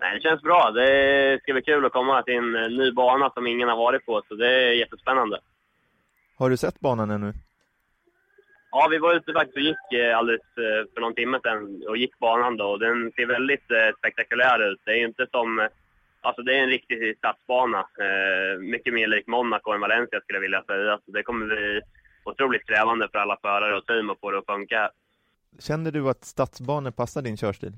Nej, 0.00 0.14
det 0.14 0.20
känns 0.20 0.42
bra. 0.42 0.70
Det 0.70 1.40
ska 1.42 1.52
bli 1.52 1.62
kul 1.62 1.84
att 1.84 1.92
komma 1.92 2.22
till 2.22 2.34
en 2.34 2.56
eh, 2.56 2.68
ny 2.68 2.92
bana 2.92 3.30
som 3.30 3.46
ingen 3.46 3.68
har 3.68 3.76
varit 3.76 4.06
på, 4.06 4.22
så 4.28 4.34
det 4.34 4.48
är 4.48 4.72
jättespännande. 4.72 5.40
Har 6.36 6.50
du 6.50 6.56
sett 6.56 6.80
banan 6.80 7.10
ännu? 7.10 7.32
Ja, 8.70 8.88
vi 8.90 8.98
var 8.98 9.14
ute 9.14 9.32
faktiskt 9.32 9.56
och 9.56 9.62
gick 9.62 9.92
eh, 9.92 10.18
alldeles 10.18 10.40
eh, 10.56 10.92
för 10.94 11.00
någon 11.00 11.14
timme 11.14 11.40
sedan 11.42 11.82
och 11.88 11.96
gick 11.96 12.18
banan 12.18 12.56
då. 12.56 12.76
Den 12.76 13.12
ser 13.12 13.26
väldigt 13.26 13.68
spektakulär 13.98 14.72
ut. 14.72 14.80
Det 14.84 14.90
är 14.90 15.06
inte 15.06 15.26
som... 15.30 15.68
Alltså 16.20 16.42
det 16.42 16.58
är 16.58 16.62
en 16.62 16.68
riktig 16.68 17.16
stadsbana. 17.18 17.86
Mycket 18.60 18.94
mer 18.94 19.06
lik 19.06 19.26
Monaco 19.26 19.72
än 19.72 19.80
Valencia 19.80 20.20
skulle 20.20 20.36
jag 20.36 20.40
vilja 20.40 20.62
säga. 20.62 20.98
Så 21.04 21.10
det 21.10 21.22
kommer 21.22 21.46
bli 21.46 21.80
otroligt 22.24 22.66
krävande 22.66 23.08
för 23.12 23.18
alla 23.18 23.36
förare 23.42 23.76
och 23.76 23.86
team 23.86 24.10
att 24.10 24.20
få 24.20 24.30
det 24.30 24.38
att 24.38 24.46
funka. 24.46 24.90
Känner 25.58 25.90
du 25.90 26.08
att 26.08 26.24
stadsbanor 26.24 26.90
passar 26.90 27.22
din 27.22 27.36
körstil? 27.36 27.72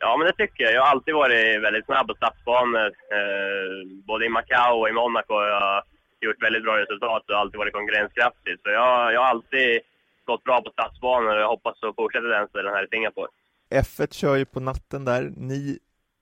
Ja, 0.00 0.16
men 0.16 0.26
det 0.26 0.32
tycker 0.32 0.64
jag. 0.64 0.72
Jag 0.72 0.82
har 0.82 0.90
alltid 0.90 1.14
varit 1.14 1.62
väldigt 1.62 1.84
snabb 1.84 2.08
på 2.08 2.14
stadsbanor. 2.14 2.86
Eh, 2.86 3.86
både 4.06 4.26
i 4.26 4.28
Macao 4.28 4.80
och 4.80 4.88
i 4.88 4.92
Monaco 4.92 5.34
har 5.34 5.46
jag 5.46 5.82
gjort 6.20 6.42
väldigt 6.42 6.62
bra 6.62 6.78
resultat 6.78 7.30
och 7.30 7.36
alltid 7.36 7.58
varit 7.58 7.72
konkurrenskraftig. 7.72 8.58
Så 8.62 8.70
jag, 8.70 9.12
jag 9.12 9.20
har 9.20 9.28
alltid 9.28 9.80
gått 10.24 10.44
bra 10.44 10.62
på 10.62 10.70
stadsbanor 10.70 11.34
och 11.36 11.42
jag 11.42 11.48
hoppas 11.48 11.82
att 11.82 11.96
fortsätta 11.96 12.26
den 12.26 12.48
stilen 12.48 12.74
här 12.74 12.84
i 12.84 12.88
Singapore. 12.88 13.28
F1 13.70 14.14
kör 14.14 14.36
ju 14.36 14.44
på 14.44 14.60
natten 14.60 15.04
där. 15.04 15.32
Ni 15.36 15.78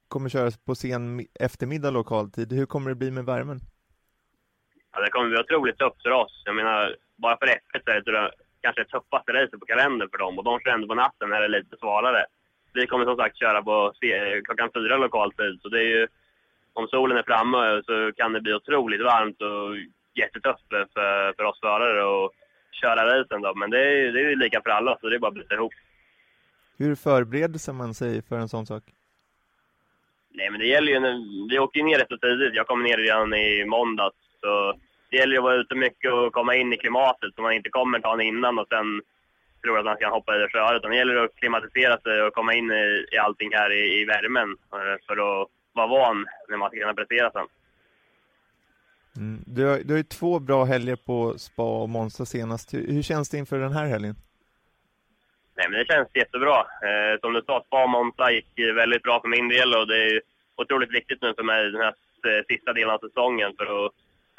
kommer 0.08 0.28
köra 0.28 0.50
på 0.66 0.74
sen 0.74 1.26
eftermiddag 1.40 1.90
lokal 1.90 2.30
tid. 2.30 2.52
Hur 2.52 2.66
kommer 2.66 2.90
det 2.90 2.96
bli 2.96 3.10
med 3.10 3.24
värmen? 3.24 3.60
Ja, 4.92 5.00
det 5.00 5.10
kommer 5.10 5.28
bli 5.28 5.38
otroligt 5.38 5.78
tufft 5.78 6.02
för 6.02 6.10
oss. 6.10 6.42
Jag 6.44 6.54
menar, 6.54 6.96
bara 7.16 7.36
för 7.36 7.46
F1 7.46 7.84
så 7.84 7.90
är 7.90 8.12
det 8.12 8.30
kanske 8.62 8.82
det 8.82 8.88
tuffaste 8.88 9.32
racet 9.32 9.60
på 9.60 9.66
kalendern 9.66 10.08
för 10.10 10.18
dem 10.18 10.38
och 10.38 10.44
de 10.44 10.60
kör 10.60 10.70
ändå 10.70 10.86
på 10.88 10.94
natten 10.94 11.30
när 11.30 11.40
det 11.40 11.44
är 11.44 11.48
lite 11.48 11.76
svalare 11.76 12.26
vi 12.74 12.86
kommer 12.86 13.04
som 13.04 13.16
sagt 13.16 13.36
köra 13.36 13.62
på 13.62 13.92
klockan 14.44 14.70
fyra 14.74 14.96
lokal 14.96 15.32
tid. 15.32 15.58
Så 15.62 15.68
det 15.68 15.78
är 15.78 15.88
ju, 15.88 16.06
om 16.72 16.88
solen 16.88 17.16
är 17.16 17.22
framme 17.22 17.82
så 17.86 18.12
kan 18.16 18.32
det 18.32 18.40
bli 18.40 18.54
otroligt 18.54 19.02
varmt 19.02 19.42
och 19.42 19.76
jättetufft 20.14 20.68
för, 20.68 21.32
för 21.36 21.44
oss 21.44 21.60
förare 21.60 22.24
att 22.24 22.32
köra 22.72 23.20
racen 23.20 23.42
då. 23.42 23.54
Men 23.54 23.70
det 23.70 23.78
är, 23.78 24.12
det 24.12 24.20
är 24.20 24.30
ju 24.30 24.36
lika 24.36 24.60
för 24.62 24.70
alla, 24.70 24.98
så 25.00 25.08
det 25.08 25.16
är 25.16 25.18
bara 25.18 25.28
att 25.28 25.34
bita 25.34 25.54
ihop. 25.54 25.72
Hur 26.78 26.94
förbereder 26.94 27.72
man 27.72 27.94
sig 27.94 28.22
för 28.22 28.36
en 28.38 28.48
sån 28.48 28.66
sak? 28.66 28.82
Nej, 30.30 30.50
men 30.50 30.60
det 30.60 30.66
gäller 30.66 30.92
ju... 30.92 31.00
Vi 31.50 31.58
åker 31.58 31.80
ju 31.80 31.86
ner 31.86 31.98
rätt 31.98 32.08
så 32.08 32.18
tidigt. 32.18 32.54
Jag 32.54 32.66
kom 32.66 32.82
ner 32.82 32.96
redan 32.96 33.34
i 33.34 33.64
måndags. 33.64 34.16
Så 34.40 34.74
det 35.10 35.16
gäller 35.16 35.32
ju 35.32 35.38
att 35.38 35.44
vara 35.44 35.54
ute 35.54 35.74
mycket 35.74 36.12
och 36.12 36.32
komma 36.32 36.54
in 36.54 36.72
i 36.72 36.76
klimatet 36.76 37.34
så 37.34 37.42
man 37.42 37.52
inte 37.52 37.70
kommer 37.70 37.98
dagen 37.98 38.20
innan 38.20 38.58
och 38.58 38.66
sen 38.68 39.02
tror 39.64 39.78
att 39.78 39.84
man 39.84 39.96
kan 39.96 40.12
hoppa 40.12 40.36
i 40.36 40.48
köra. 40.48 40.76
Utan 40.76 40.90
det 40.90 40.96
gäller 40.96 41.16
att 41.16 41.34
klimatisera 41.34 42.00
sig 42.00 42.22
och 42.22 42.34
komma 42.34 42.54
in 42.54 42.70
i, 42.70 43.06
i 43.12 43.18
allting 43.18 43.50
här 43.52 43.70
i, 43.72 44.00
i 44.00 44.04
värmen 44.04 44.56
eh, 44.72 44.96
för 45.06 45.16
att 45.16 45.48
vara 45.72 45.86
van 45.86 46.26
när 46.48 46.56
man 46.56 46.70
ska 46.70 46.80
kunna 46.80 46.94
prestera 46.94 47.30
sen. 47.30 47.46
Mm. 49.16 49.42
Du, 49.46 49.64
har, 49.64 49.78
du 49.78 49.92
har 49.92 49.98
ju 49.98 50.02
två 50.02 50.38
bra 50.38 50.64
helger 50.64 50.96
på 50.96 51.38
Spa 51.38 51.82
och 51.82 51.88
Monza 51.88 52.24
senast. 52.26 52.74
Hur, 52.74 52.86
hur 52.86 53.02
känns 53.02 53.30
det 53.30 53.38
inför 53.38 53.58
den 53.58 53.72
här 53.72 53.86
helgen? 53.86 54.14
Nej, 55.56 55.66
men 55.70 55.78
det 55.78 55.86
känns 55.86 56.08
jättebra. 56.14 56.58
Eh, 56.58 57.20
som 57.20 57.32
du 57.32 57.42
sa, 57.46 57.64
Spa 57.66 57.82
och 57.84 57.90
Monza 57.90 58.30
gick 58.30 58.58
väldigt 58.74 59.02
bra 59.02 59.20
för 59.20 59.28
min 59.28 59.48
del 59.48 59.74
och 59.74 59.86
det 59.86 60.04
är 60.04 60.20
otroligt 60.56 60.94
viktigt 60.94 61.22
nu 61.22 61.34
för 61.34 61.42
mig 61.42 61.70
den 61.70 61.80
här 61.80 61.94
eh, 62.28 62.44
sista 62.48 62.72
delen 62.72 62.90
av 62.90 62.98
säsongen 62.98 63.52
för 63.58 63.86
att 63.86 63.92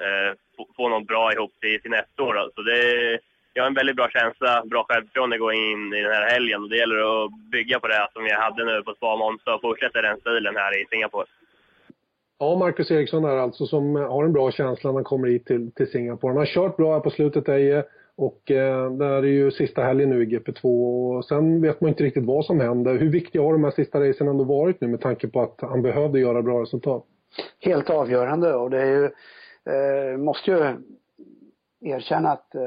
eh, 0.05 0.37
få, 0.57 0.67
få 0.75 0.89
något 0.89 1.07
bra 1.07 1.33
ihop 1.33 1.53
till, 1.61 1.81
till 1.81 1.91
nästa 1.91 2.23
år. 2.23 2.51
Så 2.55 2.61
det, 2.61 3.19
jag 3.55 3.63
har 3.63 3.67
en 3.67 3.81
väldigt 3.81 3.95
bra 3.95 4.09
känsla, 4.09 4.63
bra 4.65 4.85
självförtroende 4.89 5.35
att 5.35 5.39
gå 5.39 5.51
in 5.53 5.93
i 5.93 6.01
den 6.01 6.11
här 6.11 6.27
helgen. 6.33 6.63
Och 6.63 6.69
det 6.69 6.77
gäller 6.77 7.25
att 7.25 7.31
bygga 7.51 7.79
på 7.79 7.87
det 7.87 8.07
som 8.13 8.25
jag 8.25 8.39
hade 8.39 8.65
nu 8.65 8.83
på 8.83 8.93
Spa 8.93 9.15
Monza 9.15 9.55
och 9.55 9.61
fortsätta 9.61 10.01
den 10.01 10.19
stilen 10.19 10.55
här 10.55 10.81
i 10.81 10.85
Singapore. 10.89 11.25
Ja, 12.39 12.55
Marcus 12.55 12.91
Eriksson 12.91 13.25
är 13.25 13.37
alltså 13.37 13.65
som 13.65 13.95
har 13.95 14.23
en 14.23 14.33
bra 14.33 14.51
känsla 14.51 14.89
när 14.89 14.97
han 14.97 15.03
kommer 15.03 15.27
hit 15.27 15.45
till, 15.45 15.71
till 15.71 15.91
Singapore. 15.91 16.31
Han 16.31 16.37
har 16.37 16.45
kört 16.45 16.77
bra 16.77 16.93
här 16.93 16.99
på 16.99 17.09
slutet, 17.09 17.49
Eje. 17.49 17.83
Och 18.17 18.51
eh, 18.51 18.91
där 18.91 19.23
är 19.23 19.23
ju 19.23 19.51
sista 19.51 19.81
helgen 19.81 20.09
nu 20.09 20.23
i 20.23 20.25
GP2 20.25 20.63
och 21.17 21.25
sen 21.25 21.61
vet 21.61 21.81
man 21.81 21.89
inte 21.89 22.03
riktigt 22.03 22.25
vad 22.25 22.45
som 22.45 22.59
händer. 22.59 22.97
Hur 22.97 23.09
viktiga 23.09 23.41
har 23.41 23.51
de 23.51 23.63
här 23.63 23.71
sista 23.71 23.99
racen 23.99 24.27
ändå 24.27 24.43
varit 24.43 24.81
nu 24.81 24.87
med 24.87 25.01
tanke 25.01 25.27
på 25.27 25.41
att 25.41 25.61
han 25.61 25.81
behövde 25.81 26.19
göra 26.19 26.41
bra 26.41 26.61
resultat? 26.61 27.05
Helt 27.59 27.89
avgörande 27.89 28.53
och 28.53 28.69
det 28.69 28.81
är 28.81 28.85
ju, 28.85 29.05
eh, 29.73 30.17
måste 30.17 30.51
ju 30.51 30.57
erkänna 31.81 32.31
att 32.31 32.55
eh, 32.55 32.61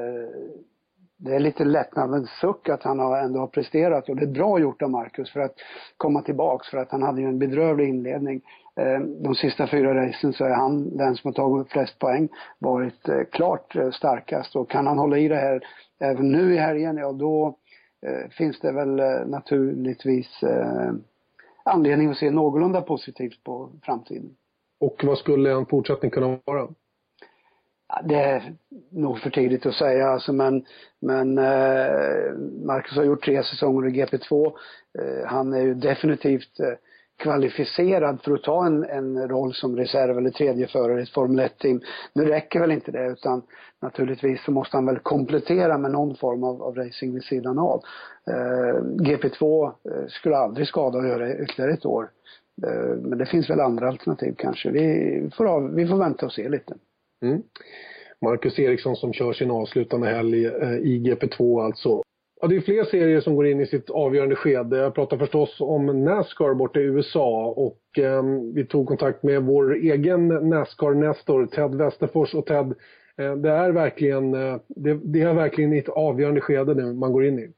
det 1.21 1.35
är 1.35 1.41
lite 1.41 1.65
lättnadens 1.65 2.31
suck 2.41 2.69
att 2.69 2.83
han 2.83 2.99
har 2.99 3.19
ändå 3.19 3.41
har 3.41 3.47
presterat 3.47 4.09
och 4.09 4.17
det 4.17 4.23
är 4.23 4.33
bra 4.33 4.59
gjort 4.59 4.83
av 4.83 4.91
Marcus 4.91 5.33
för 5.33 5.41
att 5.41 5.55
komma 5.97 6.23
tillbaks 6.23 6.71
för 6.71 6.79
att 6.79 6.91
han 6.91 7.03
hade 7.03 7.21
ju 7.21 7.27
en 7.27 7.39
bedrövlig 7.39 7.89
inledning. 7.89 8.41
Eh, 8.77 9.01
de 9.01 9.35
sista 9.35 9.67
fyra 9.67 10.07
racen 10.07 10.33
så 10.33 10.45
är 10.45 10.55
han 10.55 10.97
den 10.97 11.17
som 11.17 11.29
har 11.29 11.33
tagit 11.33 11.73
flest 11.73 11.99
poäng, 11.99 12.29
varit 12.59 13.09
eh, 13.09 13.23
klart 13.33 13.77
eh, 13.77 13.91
starkast 13.91 14.57
och 14.57 14.71
kan 14.71 14.87
han 14.87 14.99
hålla 14.99 15.19
i 15.19 15.29
det 15.29 15.37
här 15.37 15.61
även 16.01 16.33
nu 16.33 16.55
i 16.55 16.59
helgen, 16.59 16.97
ja 16.97 17.13
då 17.13 17.57
finns 18.31 18.61
det 18.61 18.73
väl 18.73 18.97
naturligtvis 19.29 20.45
anledning 21.65 22.11
att 22.11 22.17
se 22.17 22.31
någorlunda 22.31 22.81
positivt 22.81 23.45
på 23.45 23.71
framtiden. 23.83 24.31
Och 24.81 25.05
vad 25.05 25.19
skulle 25.19 25.53
en 25.53 25.67
fortsättning 25.67 26.11
kunna 26.11 26.39
vara? 26.45 26.69
Det 28.05 28.15
är 28.15 28.55
nog 28.91 29.19
för 29.19 29.31
tidigt 29.31 29.67
att 29.67 29.75
säga 29.75 30.09
alltså, 30.09 30.33
men, 30.33 30.65
men 31.01 31.39
eh, 31.39 32.33
Marcus 32.65 32.97
har 32.97 33.05
gjort 33.05 33.25
tre 33.25 33.43
säsonger 33.43 33.89
i 33.89 34.03
GP2. 34.03 34.47
Eh, 34.99 35.27
han 35.27 35.53
är 35.53 35.61
ju 35.61 35.75
definitivt 35.75 36.61
eh, 36.61 36.73
kvalificerad 37.19 38.23
för 38.23 38.33
att 38.33 38.43
ta 38.43 38.67
en, 38.67 38.85
en 38.85 39.29
roll 39.29 39.55
som 39.55 39.77
reserv 39.77 40.19
eller 40.19 40.31
tredje 40.31 40.67
förare 40.67 41.01
i 41.01 41.03
ett 41.03 41.09
Formel 41.09 41.49
1-team. 41.49 41.81
Nu 42.13 42.25
räcker 42.25 42.61
väl 42.61 42.73
inte 42.73 42.91
det 42.93 43.07
utan 43.07 43.43
naturligtvis 43.83 44.45
så 44.45 44.51
måste 44.51 44.77
han 44.77 44.87
väl 44.87 44.99
komplettera 44.99 45.79
med 45.79 45.91
någon 45.91 46.17
form 46.17 46.45
av, 46.45 46.63
av 46.63 46.75
racing 46.75 47.15
vid 47.15 47.25
sidan 47.25 47.59
av. 47.59 47.83
Eh, 48.31 48.83
GP2 48.83 49.65
eh, 49.65 50.07
skulle 50.09 50.37
aldrig 50.37 50.67
skada 50.67 50.99
att 50.99 51.09
göra 51.09 51.39
ytterligare 51.39 51.73
ett 51.73 51.87
år. 51.87 52.11
Eh, 52.67 52.97
men 53.03 53.19
det 53.19 53.27
finns 53.27 53.51
väl 53.51 53.61
andra 53.61 53.89
alternativ 53.89 54.35
kanske. 54.39 54.71
Vi 54.71 55.31
får, 55.37 55.47
av, 55.47 55.75
vi 55.75 55.87
får 55.87 55.97
vänta 55.97 56.27
och 56.27 56.33
se 56.33 56.49
lite. 56.49 56.75
Mm. 57.23 57.43
Marcus 58.21 58.59
Eriksson 58.59 58.97
som 58.97 59.13
kör 59.13 59.33
sin 59.33 59.51
avslutande 59.51 60.07
helg 60.07 60.47
eh, 60.47 60.77
i 60.77 61.01
GP2 61.05 61.65
alltså. 61.65 62.03
Ja, 62.41 62.49
det 62.49 62.57
är 62.57 62.61
fler 62.61 62.85
serier 62.85 63.21
som 63.21 63.37
går 63.37 63.47
in 63.47 63.61
i 63.61 63.67
sitt 63.67 63.91
avgörande 63.91 64.37
skede. 64.37 64.77
Jag 64.77 64.95
pratar 64.95 65.17
förstås 65.17 65.61
om 65.61 66.05
Nascar 66.05 66.55
borta 66.55 66.81
i 66.81 66.83
USA 66.83 67.55
och 67.57 67.99
eh, 67.99 68.23
vi 68.55 68.67
tog 68.67 68.89
kontakt 68.89 69.23
med 69.23 69.43
vår 69.43 69.75
egen 69.75 70.29
Nascar-nestor 70.29 71.47
Ted 71.47 71.75
Westerfors 71.75 72.35
och 72.35 72.47
Ted, 72.47 72.75
eh, 73.19 73.35
det 73.35 73.51
är 73.51 73.71
verkligen, 73.71 74.35
eh, 74.35 74.57
det, 74.69 75.01
det, 75.05 75.21
är 75.21 75.35
verkligen 75.35 75.73
ett 75.73 75.89
avgörande 75.89 76.41
skede 76.41 76.75
nu 76.75 76.93
man 76.95 77.13
går 77.13 77.27
in 77.27 77.39
i. 77.39 77.53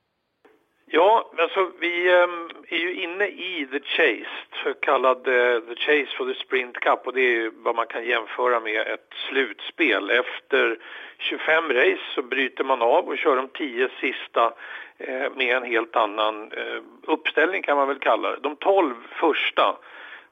Ja, 0.92 1.31
alltså 1.38 1.70
vi 1.81 2.22
ehm, 2.22 2.48
är 2.68 2.79
ju 2.79 2.94
inne 2.94 3.26
i 3.26 3.68
The 3.72 3.81
Chase, 3.81 4.31
så 4.64 4.74
kallad 4.74 5.29
eh, 5.29 5.61
The 5.61 5.74
Chase 5.76 6.16
for 6.16 6.33
the 6.33 6.40
Sprint 6.40 6.81
Cup 6.81 7.07
och 7.07 7.12
det 7.12 7.20
är 7.20 7.31
ju 7.31 7.50
vad 7.57 7.76
man 7.76 7.87
kan 7.87 8.05
jämföra 8.05 8.61
med 8.61 8.81
ett 8.81 9.12
slutspel. 9.29 10.11
Efter 10.11 10.79
25 11.18 11.72
race 11.72 12.03
så 12.14 12.22
bryter 12.22 12.64
man 12.64 12.83
av 12.83 13.09
och 13.09 13.18
kör 13.18 13.37
de 13.37 13.48
10 13.48 13.88
sista 14.00 14.53
eh, 14.98 15.33
med 15.37 15.57
en 15.57 15.62
helt 15.62 15.96
annan 15.96 16.53
eh, 16.53 16.83
uppställning 17.03 17.62
kan 17.62 17.76
man 17.76 17.88
väl 17.88 17.98
kalla 17.98 18.31
det. 18.31 18.40
De 18.42 18.57
12 18.57 18.94
första 19.11 19.76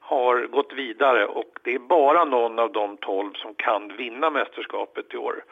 har 0.01 0.47
gått 0.47 0.73
vidare 0.73 1.27
och 1.27 1.59
det 1.62 1.75
är 1.75 1.79
bara 1.79 2.25
någon 2.25 2.59
av 2.59 2.73
de 2.73 2.97
12 2.97 3.33
som 3.35 3.55
kan 3.55 3.97
vinna 3.97 4.31
mästerskapet 4.31 5.14
i 5.14 5.16
år. 5.16 5.44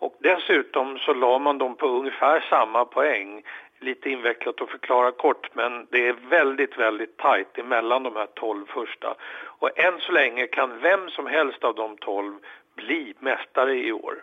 Och 0.00 0.16
dessutom 0.18 0.98
så 0.98 1.14
la 1.14 1.38
man 1.38 1.58
dem 1.58 1.76
på 1.76 1.86
ungefär 1.86 2.44
samma 2.50 2.84
poäng 2.84 3.42
lite 3.80 4.10
invecklat 4.10 4.60
att 4.60 4.70
förklara 4.70 5.10
kort 5.10 5.54
men 5.54 5.86
det 5.90 6.08
är 6.08 6.16
väldigt, 6.28 6.78
väldigt 6.78 7.16
tajt 7.16 7.58
emellan 7.58 8.02
de 8.02 8.16
här 8.16 8.28
12 8.34 8.66
första. 8.66 9.14
Och 9.58 9.78
än 9.78 10.00
så 10.00 10.12
länge 10.12 10.46
kan 10.46 10.80
vem 10.80 11.10
som 11.10 11.26
helst 11.26 11.64
av 11.64 11.74
de 11.74 11.96
12 11.96 12.34
bli 12.76 13.14
mästare 13.18 13.74
i 13.74 13.92
år. 13.92 14.22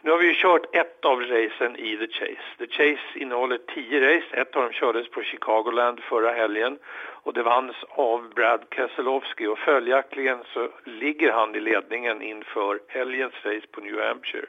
Nu 0.00 0.10
har 0.10 0.18
vi 0.18 0.26
ju 0.26 0.34
kört 0.34 0.74
ett 0.74 1.04
av 1.04 1.20
racen 1.20 1.76
i 1.76 1.96
The 1.96 2.06
Chase. 2.06 2.48
The 2.58 2.66
Chase 2.66 3.18
innehåller 3.18 3.58
10 3.74 4.16
race, 4.16 4.26
ett 4.32 4.56
av 4.56 4.62
dem 4.62 4.72
kördes 4.72 5.10
på 5.10 5.22
Chicagoland 5.22 6.00
förra 6.00 6.32
helgen 6.32 6.78
och 7.24 7.32
det 7.32 7.42
vanns 7.42 7.76
av 7.88 8.34
Brad 8.34 8.64
Keselowski 8.70 9.46
och 9.46 9.58
följaktligen 9.58 10.38
så 10.52 10.68
ligger 10.84 11.32
han 11.32 11.54
i 11.54 11.60
ledningen 11.60 12.22
inför 12.22 12.80
helgens 12.88 13.34
race 13.42 13.66
på 13.70 13.80
New 13.80 14.00
Hampshire. 14.00 14.46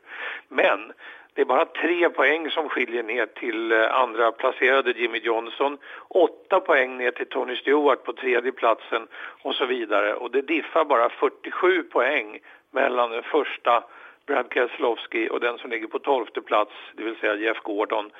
Men 0.47 0.93
det 1.33 1.41
är 1.41 1.45
bara 1.45 1.65
tre 1.65 2.09
poäng 2.09 2.51
som 2.51 2.69
skiljer 2.69 3.03
ner 3.03 3.25
till 3.25 3.71
eh, 3.71 3.95
andra 3.95 4.31
placerade 4.31 4.91
Jimmy 4.91 5.17
Johnson. 5.17 5.77
Åtta 6.07 6.59
poäng 6.59 6.97
ner 6.97 7.11
till 7.11 7.25
Tony 7.29 7.55
Stewart 7.55 8.03
på 8.03 8.13
tredje 8.13 8.51
platsen 8.51 9.07
och 9.41 9.55
så 9.55 9.65
vidare. 9.65 10.13
Och 10.13 10.31
det 10.31 10.41
diffar 10.41 10.85
bara 10.85 11.09
47 11.09 11.83
poäng 11.83 12.39
mellan 12.71 13.11
den 13.11 13.23
första 13.23 13.83
Brad 14.25 14.45
Keselowski 14.53 15.29
och 15.29 15.39
den 15.39 15.57
som 15.57 15.69
ligger 15.69 15.87
på 15.87 15.99
tolfte 15.99 16.41
plats, 16.41 16.71
det 16.93 17.03
vill 17.03 17.15
säga 17.15 17.35
Jeff 17.35 17.57
Gordon. 17.57 18.11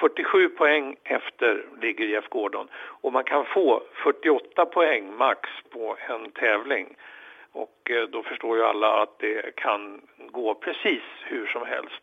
47 0.00 0.48
poäng 0.48 0.96
efter 1.04 1.64
ligger 1.80 2.06
Jeff 2.06 2.28
Gordon 2.28 2.68
och 2.74 3.12
man 3.12 3.24
kan 3.24 3.44
få 3.44 3.82
48 4.04 4.66
poäng 4.66 5.16
max 5.16 5.50
på 5.70 5.96
en 6.08 6.30
tävling. 6.30 6.96
Och 7.58 7.90
eh, 7.90 8.08
då 8.08 8.22
förstår 8.22 8.56
ju 8.56 8.64
alla 8.64 9.02
att 9.02 9.18
det 9.18 9.56
kan 9.56 10.00
gå 10.18 10.54
precis 10.54 11.02
hur 11.24 11.46
som 11.46 11.66
helst. 11.66 12.02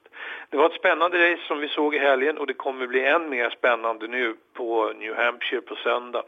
Det 0.50 0.58
var 0.58 0.66
ett 0.66 0.80
spännande 0.80 1.32
race 1.32 1.44
som 1.48 1.60
vi 1.60 1.68
såg 1.68 1.96
i 1.96 1.98
helgen 1.98 2.38
och 2.38 2.48
det 2.48 2.54
kommer 2.54 2.88
bli 2.88 3.06
än 3.06 3.30
mer 3.30 3.50
spännande 3.50 4.08
nu 4.08 4.36
på 4.54 4.94
New 5.00 5.16
Hampshire 5.16 5.62
på 5.62 5.76
söndag. 5.76 6.24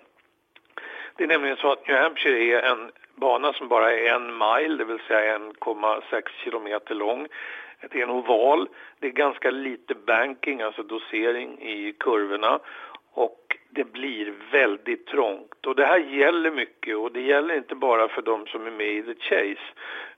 Det 1.15 1.23
är 1.23 1.27
nämligen 1.27 1.57
så 1.57 1.71
att 1.71 1.87
New 1.87 1.97
Hampshire 1.97 2.39
är 2.39 2.71
en 2.71 2.91
bana 3.15 3.53
som 3.53 3.67
bara 3.67 3.93
är 3.93 4.13
en 4.13 4.37
mile, 4.37 4.77
det 4.77 4.85
vill 4.85 4.99
säga 5.07 5.37
1,6 5.37 6.21
kilometer 6.43 6.95
lång. 6.95 7.27
Det 7.91 7.99
är 7.99 8.03
en 8.03 8.09
oval, 8.09 8.69
det 8.99 9.07
är 9.07 9.11
ganska 9.11 9.51
lite 9.51 9.95
banking, 9.95 10.61
alltså 10.61 10.83
dosering 10.83 11.61
i 11.61 11.93
kurvorna 11.99 12.59
och 13.17 13.57
det 13.69 13.83
blir 13.83 14.33
väldigt 14.51 15.07
trångt. 15.07 15.65
Och 15.65 15.75
det 15.75 15.85
här 15.85 15.97
gäller 15.97 16.51
mycket 16.51 16.97
och 16.97 17.11
det 17.11 17.21
gäller 17.21 17.55
inte 17.55 17.75
bara 17.75 18.07
för 18.07 18.21
de 18.21 18.47
som 18.47 18.65
är 18.65 18.71
med 18.71 18.87
i 18.87 19.03
The 19.03 19.15
Chase 19.15 19.67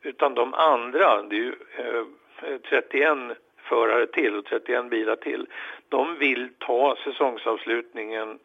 utan 0.01 0.33
de 0.33 0.53
andra, 0.53 1.23
det 1.23 1.35
är 1.35 1.39
ju 1.39 1.55
eh, 1.77 2.57
31 2.69 3.17
förare 3.57 4.07
till 4.07 4.35
och 4.35 4.45
31 4.45 4.89
bilar 4.89 5.15
till, 5.15 5.47
de 5.89 6.15
vill 6.15 6.49
ta 6.57 6.97
säsongsavslutningen 7.03 8.39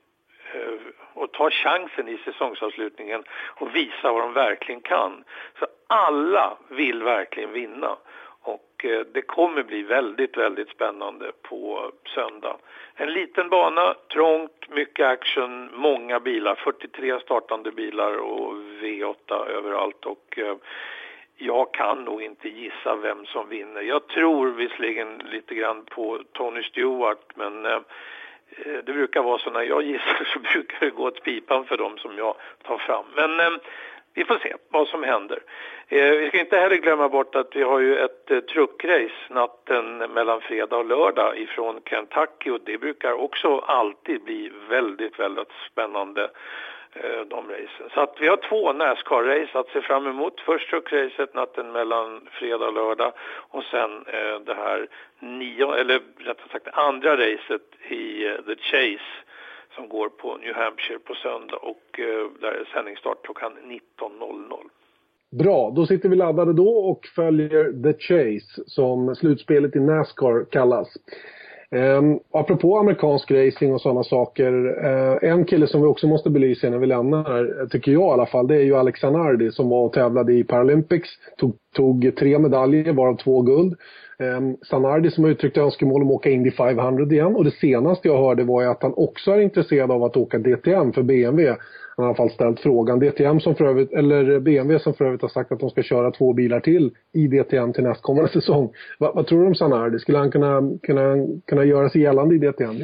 eh, 0.55 0.75
och 1.14 1.33
ta 1.33 1.51
chansen 1.51 2.09
i 2.09 2.19
säsongsavslutningen 2.25 3.25
och 3.31 3.77
visa 3.77 4.12
vad 4.12 4.23
de 4.23 4.33
verkligen 4.33 4.81
kan. 4.81 5.25
Så 5.59 5.67
alla 5.87 6.57
vill 6.69 7.03
verkligen 7.03 7.53
vinna. 7.53 7.97
Och 8.44 8.85
eh, 8.85 9.00
det 9.12 9.22
kommer 9.22 9.62
bli 9.62 9.83
väldigt, 9.83 10.37
väldigt 10.37 10.68
spännande 10.68 11.33
på 11.42 11.92
söndag. 12.14 12.57
En 12.94 13.12
liten 13.12 13.48
bana, 13.48 13.94
trångt, 14.12 14.68
mycket 14.68 15.07
action, 15.07 15.70
många 15.74 16.20
bilar, 16.20 16.54
43 16.54 17.20
startande 17.20 17.70
bilar 17.72 18.16
och 18.16 18.54
V8 18.54 19.46
överallt. 19.48 20.07
Och 20.07 20.38
eh, 20.38 20.57
jag 21.37 21.74
kan 21.74 22.04
nog 22.04 22.22
inte 22.22 22.48
gissa 22.48 22.96
vem 22.96 23.26
som 23.26 23.48
vinner. 23.48 23.83
Jag 23.83 24.07
tror 24.09 24.50
visserligen 24.50 25.18
lite 25.18 25.54
grann 25.54 25.85
på 25.85 26.20
Tony 26.33 26.62
Stewart, 26.62 27.37
men 27.37 27.66
eh, 27.66 27.80
det 28.57 28.92
brukar 28.92 29.22
vara 29.22 29.38
så 29.38 29.50
när 29.50 29.62
jag 29.62 29.83
gissar 29.83 30.24
så 30.33 30.38
brukar 30.38 30.80
det 30.80 30.90
gå 30.90 31.02
åt 31.02 31.22
pipan 31.22 31.64
för 31.64 31.76
dem 31.76 31.98
som 31.98 32.18
jag 32.18 32.35
tar 32.62 32.78
fram. 32.78 33.04
Men 33.14 33.61
vi 34.14 34.24
får 34.24 34.38
se 34.38 34.54
vad 34.68 34.88
som 34.88 35.02
händer. 35.02 35.38
Eh, 35.88 36.11
vi 36.11 36.29
ska 36.29 36.40
inte 36.40 36.59
heller 36.59 36.77
glömma 36.77 37.09
bort 37.09 37.35
att 37.35 37.57
vi 37.57 37.62
har 37.62 37.81
ju 37.81 37.97
ett 37.99 38.31
eh, 38.31 38.40
truckrace 38.40 39.14
natten 39.31 39.99
mellan 39.99 40.40
fredag 40.40 40.77
och 40.77 40.85
lördag 40.85 41.38
ifrån 41.38 41.81
Kentucky 41.85 42.51
och 42.51 42.61
det 42.64 42.79
brukar 42.79 43.12
också 43.12 43.59
alltid 43.59 44.23
bli 44.23 44.53
väldigt, 44.68 45.18
väldigt 45.18 45.53
spännande 45.70 46.31
eh, 46.92 47.20
de 47.20 47.49
racen. 47.51 47.90
Så 47.94 48.01
att 48.01 48.16
vi 48.20 48.29
har 48.29 48.37
två 48.37 48.73
Nascar-race 48.73 49.59
att 49.59 49.68
se 49.68 49.81
fram 49.81 50.07
emot. 50.07 50.40
Först 50.40 50.70
truckracet 50.70 51.35
natten 51.35 51.73
mellan 51.73 52.29
fredag 52.33 52.66
och 52.66 52.75
lördag 52.75 53.12
och 53.51 53.64
sen 53.64 54.05
eh, 54.07 54.40
det 54.40 54.55
här 54.55 54.87
nio, 55.18 55.75
eller 55.75 56.01
rättare 56.18 56.49
sagt 56.53 56.68
andra 56.73 57.16
racet 57.16 57.62
i 57.88 58.27
eh, 58.27 58.37
The 58.47 58.57
Chase 58.57 59.11
som 59.75 59.88
går 59.88 60.09
på 60.09 60.37
New 60.37 60.55
Hampshire 60.55 60.99
på 60.99 61.14
söndag 61.14 61.57
och 61.57 62.01
eh, 62.01 62.27
där 62.40 62.53
är 62.53 62.64
sändningsstart 62.73 63.25
klockan 63.25 63.53
19.00. 63.64 64.70
Bra, 65.38 65.73
då 65.77 65.87
sitter 65.87 66.09
vi 66.09 66.16
laddade 66.16 66.53
då 66.53 66.68
och 66.68 67.01
följer 67.16 67.83
The 67.83 67.99
Chase 67.99 68.62
som 68.66 69.14
slutspelet 69.14 69.77
i 69.77 69.81
Nascar 69.81 70.51
kallas. 70.51 70.88
Um, 71.70 72.20
apropå 72.33 72.79
amerikansk 72.79 73.31
racing 73.31 73.75
och 73.75 73.81
sådana 73.81 74.03
saker. 74.03 74.53
Uh, 74.85 75.31
en 75.31 75.44
kille 75.44 75.66
som 75.66 75.81
vi 75.81 75.87
också 75.87 76.07
måste 76.07 76.31
belysa 76.31 76.66
innan 76.66 76.81
vi 76.81 76.87
lämnar, 76.87 77.66
tycker 77.66 77.92
jag 77.92 78.03
i 78.03 78.12
alla 78.12 78.27
fall, 78.27 78.47
det 78.47 78.57
är 78.57 78.62
ju 78.62 78.77
Alex 78.77 79.01
Zanardi 79.01 79.51
som 79.51 79.68
var 79.68 79.85
och 79.85 79.92
tävlade 79.92 80.33
i 80.33 80.44
Paralympics. 80.44 81.09
Tog, 81.38 81.57
tog 81.77 82.12
tre 82.18 82.38
medaljer, 82.38 82.92
varav 82.92 83.16
två 83.16 83.42
guld. 83.42 83.75
Um, 84.18 84.57
Zanardi 84.70 85.11
som 85.11 85.25
har 85.25 85.31
uttryckt 85.31 85.59
önskemål 85.59 86.03
om 86.03 86.09
att 86.09 86.14
åka 86.14 86.31
Indy 86.31 86.51
500 86.51 87.07
igen 87.11 87.37
och 87.37 87.44
det 87.44 87.51
senaste 87.51 88.09
jag 88.09 88.18
hörde 88.18 88.44
var 88.44 88.62
ju 88.62 88.68
att 88.68 88.83
han 88.83 88.94
också 88.97 89.31
är 89.31 89.40
intresserad 89.40 89.90
av 89.90 90.05
att 90.05 90.16
åka 90.16 90.38
DTM 90.38 90.92
för 90.92 91.03
BMW. 91.03 91.57
Han 91.96 92.04
har 92.04 92.04
i 92.04 92.09
alla 92.09 92.16
fall 92.16 92.30
ställt 92.30 92.61
frågan. 92.61 92.98
DTM 92.98 93.40
som 93.40 93.54
för 93.54 93.64
övrigt, 93.64 93.92
eller 93.92 94.40
BMW 94.40 94.78
som 94.78 94.94
för 94.94 95.04
övrigt 95.04 95.22
har 95.22 95.28
sagt 95.28 95.52
att 95.52 95.61
de 95.61 95.70
ska 95.70 95.83
köra 95.83 96.11
två 96.11 96.33
bilar 96.33 96.61
till 96.61 96.90
i 97.12 97.26
DTM 97.26 97.72
till 97.72 97.85
nästkommande 97.85 98.30
säsong. 98.33 98.72
Vad, 98.98 99.14
vad 99.14 99.26
tror 99.26 99.40
du 99.40 99.46
om 99.46 99.54
Sanardi? 99.54 99.98
Skulle 99.98 100.18
han 100.18 100.30
kunna, 100.30 100.61
kunna, 100.83 101.26
kunna 101.46 101.64
göra 101.64 101.88
sig 101.88 102.00
gällande 102.00 102.35
i 102.35 102.38
DTM? 102.38 102.76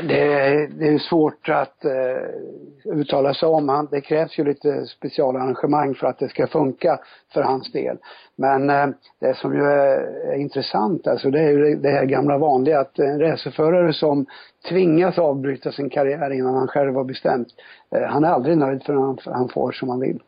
Det, 0.00 0.66
det 0.66 0.88
är 0.88 0.98
svårt 0.98 1.48
att 1.48 1.84
uh, 1.84 2.92
uttala 3.00 3.34
sig 3.34 3.48
om. 3.48 3.68
Han, 3.68 3.88
det 3.90 4.00
krävs 4.00 4.38
ju 4.38 4.44
lite 4.44 4.86
specialarrangemang 4.86 5.94
för 5.94 6.06
att 6.06 6.18
det 6.18 6.28
ska 6.28 6.46
funka 6.46 6.98
för 7.34 7.42
hans 7.42 7.72
del. 7.72 7.98
Men 8.36 8.70
uh, 8.70 8.94
det 9.20 9.36
som 9.36 9.54
ju 9.54 9.62
är, 9.62 9.98
är, 10.32 10.36
intressant 10.36 11.06
alltså 11.06 11.30
det 11.30 11.40
är 11.40 11.50
ju 11.50 11.76
det 11.76 11.90
här 11.90 12.04
gamla 12.04 12.38
vanliga 12.38 12.80
att 12.80 12.98
en 12.98 13.20
racerförare 13.20 13.92
som 13.92 14.26
tvingas 14.68 15.18
avbryta 15.18 15.72
sin 15.72 15.90
karriär 15.90 16.30
innan 16.30 16.54
han 16.54 16.68
själv 16.68 16.94
har 16.94 17.04
bestämt. 17.04 17.48
Uh, 17.96 18.02
han 18.02 18.24
är 18.24 18.28
aldrig 18.28 18.58
nöjd 18.58 18.82
förrän 18.82 19.02
han, 19.02 19.18
han 19.24 19.48
får 19.48 19.72
som 19.72 19.88
han 19.88 20.00
vill. 20.00 20.20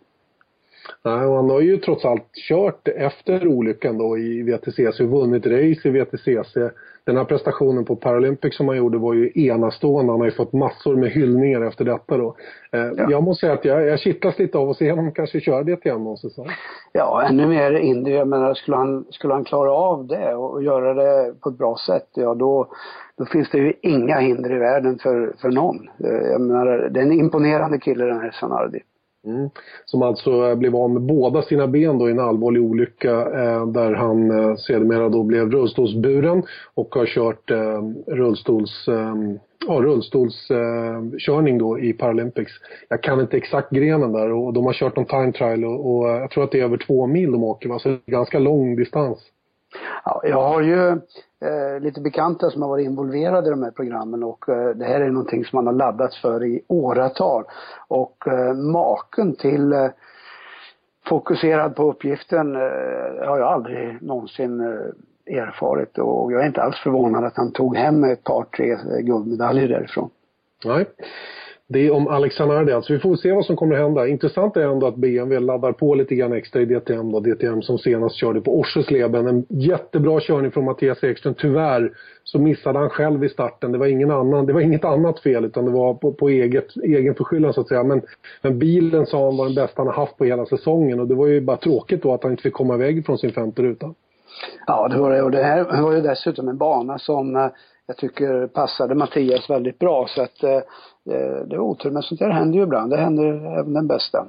Nej, 1.04 1.26
och 1.26 1.36
han 1.36 1.50
har 1.50 1.60
ju 1.60 1.76
trots 1.76 2.04
allt 2.04 2.34
kört 2.48 2.88
efter 2.88 3.46
olyckan 3.46 3.98
då 3.98 4.18
i 4.18 4.42
VTCC 4.42 5.00
vunnit 5.00 5.46
race 5.46 5.88
i 5.88 5.90
VTCC. 5.90 6.56
Den 7.04 7.16
här 7.16 7.24
prestationen 7.24 7.84
på 7.84 7.96
Paralympics 7.96 8.56
som 8.56 8.68
han 8.68 8.76
gjorde 8.76 8.98
var 8.98 9.14
ju 9.14 9.30
enastående. 9.34 10.12
Han 10.12 10.20
har 10.20 10.26
ju 10.26 10.32
fått 10.32 10.52
massor 10.52 10.96
med 10.96 11.10
hyllningar 11.10 11.60
efter 11.60 11.84
detta 11.84 12.16
då. 12.16 12.36
Eh, 12.72 12.80
ja. 12.80 13.10
Jag 13.10 13.22
måste 13.22 13.40
säga 13.40 13.52
att 13.52 13.64
jag, 13.64 13.86
jag 13.86 13.98
kittlas 13.98 14.38
lite 14.38 14.58
av 14.58 14.70
att 14.70 14.76
se 14.76 14.90
honom 14.90 15.12
kanske 15.12 15.40
köra 15.40 15.62
DTM 15.62 16.04
någon 16.04 16.16
säsong. 16.16 16.46
Ja, 16.92 17.22
ännu 17.28 17.46
mer 17.46 17.72
Indy. 17.72 18.10
Jag 18.10 18.28
menar, 18.28 18.54
skulle 18.54 18.76
han, 18.76 19.04
skulle 19.10 19.34
han 19.34 19.44
klara 19.44 19.72
av 19.72 20.06
det 20.06 20.34
och, 20.34 20.52
och 20.52 20.62
göra 20.62 20.94
det 20.94 21.34
på 21.40 21.48
ett 21.48 21.58
bra 21.58 21.76
sätt, 21.86 22.08
ja 22.14 22.34
då, 22.34 22.68
då 23.18 23.24
finns 23.24 23.50
det 23.50 23.58
ju 23.58 23.72
inga 23.82 24.18
hinder 24.18 24.52
i 24.52 24.58
världen 24.58 24.98
för, 24.98 25.34
för 25.40 25.48
någon. 25.48 25.88
Eh, 26.04 26.30
jag 26.30 26.40
menar, 26.40 26.88
det 26.90 27.00
är 27.00 27.04
en 27.04 27.12
imponerande 27.12 27.78
kille 27.78 28.04
den 28.04 28.20
här 28.20 28.30
Sanardi. 28.30 28.80
Mm. 29.26 29.50
Som 29.84 30.02
alltså 30.02 30.30
eh, 30.30 30.54
blev 30.54 30.76
av 30.76 30.90
med 30.90 31.02
båda 31.02 31.42
sina 31.42 31.66
ben 31.66 31.98
då 31.98 32.08
i 32.08 32.12
en 32.12 32.20
allvarlig 32.20 32.62
olycka 32.62 33.10
eh, 33.10 33.66
där 33.66 33.92
han 33.94 34.30
eh, 34.30 34.56
sedermera 34.56 35.08
då 35.08 35.22
blev 35.22 35.50
rullstolsburen 35.50 36.42
och 36.74 36.94
har 36.94 37.06
kört 37.06 37.50
eh, 37.50 37.82
rullstols, 38.06 38.88
eh, 38.88 39.14
ja, 39.66 39.74
rullstolskörning 39.74 41.54
eh, 41.54 41.60
då 41.60 41.78
i 41.78 41.92
Paralympics. 41.92 42.52
Jag 42.88 43.02
kan 43.02 43.20
inte 43.20 43.36
exakt 43.36 43.70
grenen 43.70 44.12
där 44.12 44.32
och 44.32 44.52
de 44.52 44.64
har 44.66 44.72
kört 44.72 44.98
en 44.98 45.04
time 45.04 45.32
trial 45.32 45.64
och, 45.64 45.96
och 45.96 46.08
eh, 46.10 46.20
jag 46.20 46.30
tror 46.30 46.44
att 46.44 46.52
det 46.52 46.60
är 46.60 46.64
över 46.64 46.76
två 46.76 47.06
mil 47.06 47.32
de 47.32 47.44
åker 47.44 47.68
va, 47.68 47.78
så 47.78 47.88
det 47.88 48.00
är 48.06 48.12
ganska 48.12 48.38
lång 48.38 48.76
distans. 48.76 49.18
Ja, 50.04 50.20
jag 50.24 50.42
har 50.42 50.62
ju 50.62 51.00
eh, 51.44 51.80
lite 51.80 52.00
bekanta 52.00 52.50
som 52.50 52.62
har 52.62 52.68
varit 52.68 52.86
involverade 52.86 53.46
i 53.46 53.50
de 53.50 53.62
här 53.62 53.70
programmen 53.70 54.22
och 54.22 54.48
eh, 54.48 54.68
det 54.68 54.84
här 54.84 55.00
är 55.00 55.10
någonting 55.10 55.44
som 55.44 55.56
man 55.56 55.66
har 55.66 55.74
laddats 55.74 56.20
för 56.20 56.44
i 56.44 56.64
åratal. 56.68 57.44
Och 57.88 58.28
eh, 58.28 58.54
maken 58.54 59.36
till 59.36 59.72
eh, 59.72 59.88
fokuserad 61.06 61.76
på 61.76 61.90
uppgiften 61.90 62.56
eh, 62.56 63.28
har 63.28 63.38
jag 63.38 63.52
aldrig 63.52 64.02
någonsin 64.02 64.60
eh, 64.60 65.36
erfarit 65.36 65.98
och 65.98 66.32
jag 66.32 66.42
är 66.42 66.46
inte 66.46 66.62
alls 66.62 66.76
förvånad 66.82 67.24
att 67.24 67.36
han 67.36 67.52
tog 67.52 67.76
hem 67.76 68.04
ett 68.04 68.24
par, 68.24 68.44
tre 68.44 68.72
eh, 68.72 68.98
guldmedaljer 68.98 69.68
därifrån. 69.68 70.10
Nej. 70.64 70.86
Det 71.74 71.86
är 71.86 71.90
om 71.90 72.08
Alexander 72.08 72.74
alltså. 72.74 72.92
Vi 72.92 72.98
får 72.98 73.16
se 73.16 73.32
vad 73.32 73.44
som 73.44 73.56
kommer 73.56 73.74
att 73.74 73.80
hända. 73.80 74.06
Intressant 74.06 74.56
är 74.56 74.60
ändå 74.60 74.86
att 74.86 74.96
BMW 74.96 75.46
laddar 75.46 75.72
på 75.72 75.94
lite 75.94 76.14
grann 76.14 76.32
extra 76.32 76.60
i 76.60 76.64
DTM 76.64 77.12
då. 77.12 77.20
DTM 77.20 77.62
som 77.62 77.78
senast 77.78 78.16
körde 78.16 78.40
på 78.40 78.58
Orsesleben. 78.58 79.26
En 79.26 79.46
jättebra 79.48 80.20
körning 80.20 80.50
från 80.50 80.64
Mattias 80.64 81.04
Ekström. 81.04 81.34
Tyvärr 81.34 81.92
så 82.24 82.38
missade 82.38 82.78
han 82.78 82.90
själv 82.90 83.24
i 83.24 83.28
starten. 83.28 83.72
Det 83.72 83.78
var 83.78 83.86
ingen 83.86 84.10
annan, 84.10 84.46
det 84.46 84.52
var 84.52 84.60
inget 84.60 84.84
annat 84.84 85.20
fel 85.20 85.44
utan 85.44 85.64
det 85.64 85.70
var 85.70 85.94
på, 85.94 86.12
på 86.12 86.28
eget, 86.28 86.76
egen 86.84 87.14
förskyllan 87.14 87.52
så 87.52 87.60
att 87.60 87.68
säga. 87.68 87.84
Men, 87.84 88.02
men 88.42 88.58
bilen 88.58 89.06
sa 89.06 89.24
han 89.24 89.36
var 89.36 89.44
den 89.44 89.54
bästa 89.54 89.74
han 89.76 89.86
har 89.86 89.94
haft 89.94 90.16
på 90.16 90.24
hela 90.24 90.46
säsongen 90.46 91.00
och 91.00 91.08
det 91.08 91.14
var 91.14 91.26
ju 91.26 91.40
bara 91.40 91.56
tråkigt 91.56 92.02
då 92.02 92.14
att 92.14 92.22
han 92.22 92.32
inte 92.32 92.42
fick 92.42 92.54
komma 92.54 92.74
iväg 92.74 93.06
från 93.06 93.18
sin 93.18 93.32
femte 93.32 93.62
ruta. 93.62 93.94
Ja, 94.66 94.88
det 94.88 94.98
var 94.98 95.10
det. 95.10 95.22
Och 95.22 95.30
det 95.30 95.42
här 95.42 95.82
var 95.82 95.92
ju 95.92 96.00
dessutom 96.00 96.48
en 96.48 96.58
bana 96.58 96.98
som 96.98 97.36
eh, 97.36 97.46
jag 97.86 97.96
tycker 97.96 98.46
passade 98.46 98.94
Mattias 98.94 99.50
väldigt 99.50 99.78
bra. 99.78 100.06
Så 100.08 100.22
att 100.22 100.42
eh, 100.42 100.50
eh, 100.50 101.46
det 101.46 101.54
är 101.54 101.58
otur, 101.58 101.90
men 101.90 102.02
sånt 102.02 102.20
där 102.20 102.30
händer 102.30 102.58
ju 102.58 102.64
ibland. 102.64 102.90
Det 102.90 102.96
händer 102.96 103.58
även 103.58 103.72
den 103.72 103.86
bästa. 103.86 104.26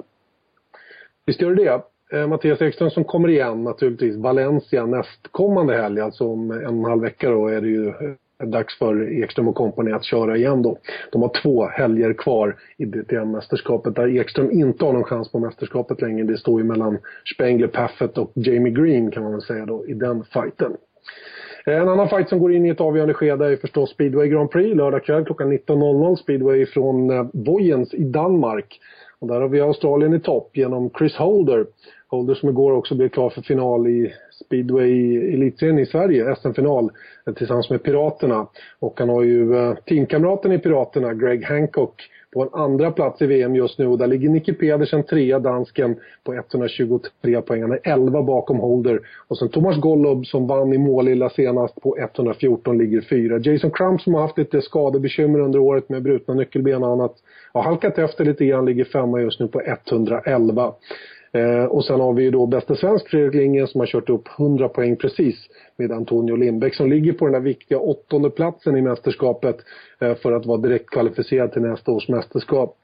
Visst 1.26 1.40
gör 1.40 1.54
det 1.54 1.64
det. 1.64 1.82
Eh, 2.18 2.26
Mattias 2.26 2.62
Ekström 2.62 2.90
som 2.90 3.04
kommer 3.04 3.28
igen 3.28 3.64
naturligtvis. 3.64 4.16
Valencia 4.16 4.86
nästkommande 4.86 5.76
helg, 5.76 6.00
alltså 6.00 6.32
om 6.32 6.50
en 6.50 6.66
och 6.66 6.72
en 6.72 6.84
halv 6.84 7.02
vecka 7.02 7.30
då 7.30 7.48
är 7.48 7.60
det 7.60 7.68
ju 7.68 7.88
eh, 7.88 8.46
dags 8.46 8.78
för 8.78 9.22
Ekström 9.22 9.48
och 9.48 9.54
kompani 9.54 9.92
att 9.92 10.04
köra 10.04 10.36
igen 10.36 10.62
då. 10.62 10.78
De 11.12 11.22
har 11.22 11.30
två 11.42 11.66
helger 11.66 12.12
kvar 12.12 12.56
i 12.76 12.84
DTM-mästerskapet 12.84 13.94
där 13.94 14.16
Ekström 14.16 14.50
inte 14.50 14.84
har 14.84 14.92
någon 14.92 15.04
chans 15.04 15.32
på 15.32 15.38
mästerskapet 15.38 16.00
längre. 16.00 16.24
Det 16.26 16.38
står 16.38 16.60
ju 16.60 16.66
mellan 16.66 16.98
Spengler, 17.34 17.68
Paffett 17.68 18.18
och 18.18 18.32
Jamie 18.34 18.72
Green 18.72 19.10
kan 19.10 19.22
man 19.22 19.32
väl 19.32 19.42
säga 19.42 19.66
då 19.66 19.86
i 19.86 19.94
den 19.94 20.24
fighten. 20.24 20.76
En 21.68 21.88
annan 21.88 22.08
fight 22.08 22.28
som 22.28 22.38
går 22.38 22.52
in 22.52 22.66
i 22.66 22.68
ett 22.68 22.80
avgörande 22.80 23.14
skede 23.14 23.52
är 23.52 23.56
förstås 23.56 23.90
Speedway 23.90 24.28
Grand 24.28 24.50
Prix 24.50 24.76
lördag 24.76 25.04
kväll 25.04 25.24
klockan 25.24 25.52
19.00. 25.52 26.16
Speedway 26.16 26.66
från 26.66 27.08
Bojens 27.08 27.30
Vojens 27.32 27.94
i 27.94 28.04
Danmark. 28.04 28.80
Och 29.18 29.28
där 29.28 29.40
har 29.40 29.48
vi 29.48 29.60
Australien 29.60 30.14
i 30.14 30.20
topp 30.20 30.56
genom 30.56 30.90
Chris 30.98 31.16
Holder. 31.16 31.66
Holder 32.08 32.34
som 32.34 32.48
igår 32.48 32.72
också 32.72 32.94
blev 32.94 33.08
klar 33.08 33.30
för 33.30 33.42
final 33.42 33.86
i 33.86 34.12
speedway 34.44 35.16
elitserien 35.34 35.78
i 35.78 35.86
Sverige, 35.86 36.36
SM-final, 36.36 36.90
eh, 37.26 37.34
tillsammans 37.34 37.70
med 37.70 37.82
Piraterna. 37.82 38.46
Och 38.78 39.00
han 39.00 39.08
har 39.08 39.22
ju 39.22 39.56
eh, 39.56 39.74
teamkamraten 39.74 40.52
i 40.52 40.58
Piraterna, 40.58 41.14
Greg 41.14 41.44
Hancock, 41.44 42.02
på 42.36 42.42
en 42.42 42.48
andra 42.52 42.90
plats 42.90 43.22
i 43.22 43.26
VM 43.26 43.56
just 43.56 43.78
nu 43.78 43.86
och 43.86 43.98
där 43.98 44.06
ligger 44.06 44.28
Nicky 44.28 44.52
Pedersen 44.52 45.02
trea, 45.02 45.38
dansken, 45.38 45.96
på 46.24 46.34
123 46.34 47.42
poäng. 47.42 47.62
Han 47.62 47.72
är 47.72 47.80
11 47.82 48.22
bakom 48.22 48.58
Holder. 48.58 49.00
Och 49.28 49.38
sen 49.38 49.48
Thomas 49.48 49.76
Gollob 49.76 50.26
som 50.26 50.46
vann 50.46 50.72
i 50.72 50.78
Målilla 50.78 51.30
senast 51.30 51.80
på 51.80 51.98
114 51.98 52.78
ligger 52.78 53.00
fyra. 53.00 53.38
Jason 53.38 53.70
Crump 53.70 54.00
som 54.00 54.14
har 54.14 54.20
haft 54.20 54.38
lite 54.38 54.62
skadebekymmer 54.62 55.40
under 55.40 55.58
året 55.58 55.88
med 55.88 56.02
brutna 56.02 56.34
nyckelben 56.34 56.82
och 56.82 56.92
annat 56.92 57.14
har 57.52 57.62
halkat 57.62 57.98
efter 57.98 58.24
lite 58.24 58.46
grann, 58.46 58.64
ligger 58.64 58.84
femma 58.84 59.20
just 59.20 59.40
nu 59.40 59.48
på 59.48 59.60
111. 59.60 60.74
Eh, 61.32 61.64
och 61.64 61.84
sen 61.84 62.00
har 62.00 62.12
vi 62.12 62.22
ju 62.22 62.30
då 62.30 62.46
bästa 62.46 62.74
svensk 62.74 63.08
Fredrik 63.08 63.34
Lindgren 63.34 63.66
som 63.66 63.80
har 63.80 63.86
kört 63.86 64.10
upp 64.10 64.28
100 64.38 64.68
poäng 64.68 64.96
precis 64.96 65.36
med 65.76 65.92
Antonio 65.92 66.36
Lindbäck 66.36 66.74
som 66.74 66.90
ligger 66.90 67.12
på 67.12 67.24
den 67.24 67.32
där 67.32 67.40
viktiga 67.40 67.78
åttonde 67.78 68.30
platsen 68.30 68.76
i 68.76 68.82
mästerskapet 68.82 69.56
eh, 70.00 70.14
för 70.14 70.32
att 70.32 70.46
vara 70.46 70.58
direkt 70.58 70.90
kvalificerad 70.90 71.52
till 71.52 71.62
nästa 71.62 71.92
års 71.92 72.08
mästerskap. 72.08 72.76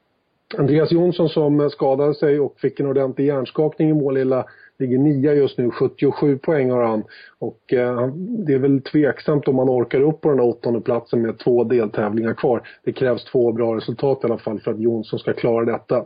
Andreas 0.59 0.93
Jonsson 0.93 1.29
som 1.29 1.71
skadade 1.71 2.15
sig 2.15 2.41
och 2.41 2.61
fick 2.61 2.81
en 2.81 2.87
ordentlig 2.87 3.27
hjärnskakning 3.27 3.91
i 3.91 3.95
Målilla 3.95 4.47
ligger 4.83 4.99
nia 4.99 5.35
just 5.35 5.59
nu, 5.59 5.71
77 5.71 6.39
poäng 6.39 6.71
har 6.71 6.83
han. 6.83 7.05
Och 7.39 7.73
eh, 7.73 8.07
det 8.47 8.55
är 8.55 8.59
väl 8.59 8.81
tveksamt 8.81 9.49
om 9.49 9.59
han 9.59 9.71
orkar 9.71 10.01
upp 10.01 10.21
på 10.21 10.29
den 10.29 10.39
här 10.39 10.47
åttonde 10.47 10.81
platsen 10.81 11.23
med 11.23 11.39
två 11.39 11.65
deltävlingar 11.65 12.35
kvar. 12.35 12.69
Det 12.85 12.93
krävs 12.93 13.25
två 13.25 13.53
bra 13.53 13.77
resultat 13.77 14.21
i 14.23 14.27
alla 14.27 14.39
fall 14.39 14.61
för 14.61 14.71
att 14.71 14.81
Jonsson 14.81 15.19
ska 15.19 15.33
klara 15.33 15.65
detta. 15.65 15.97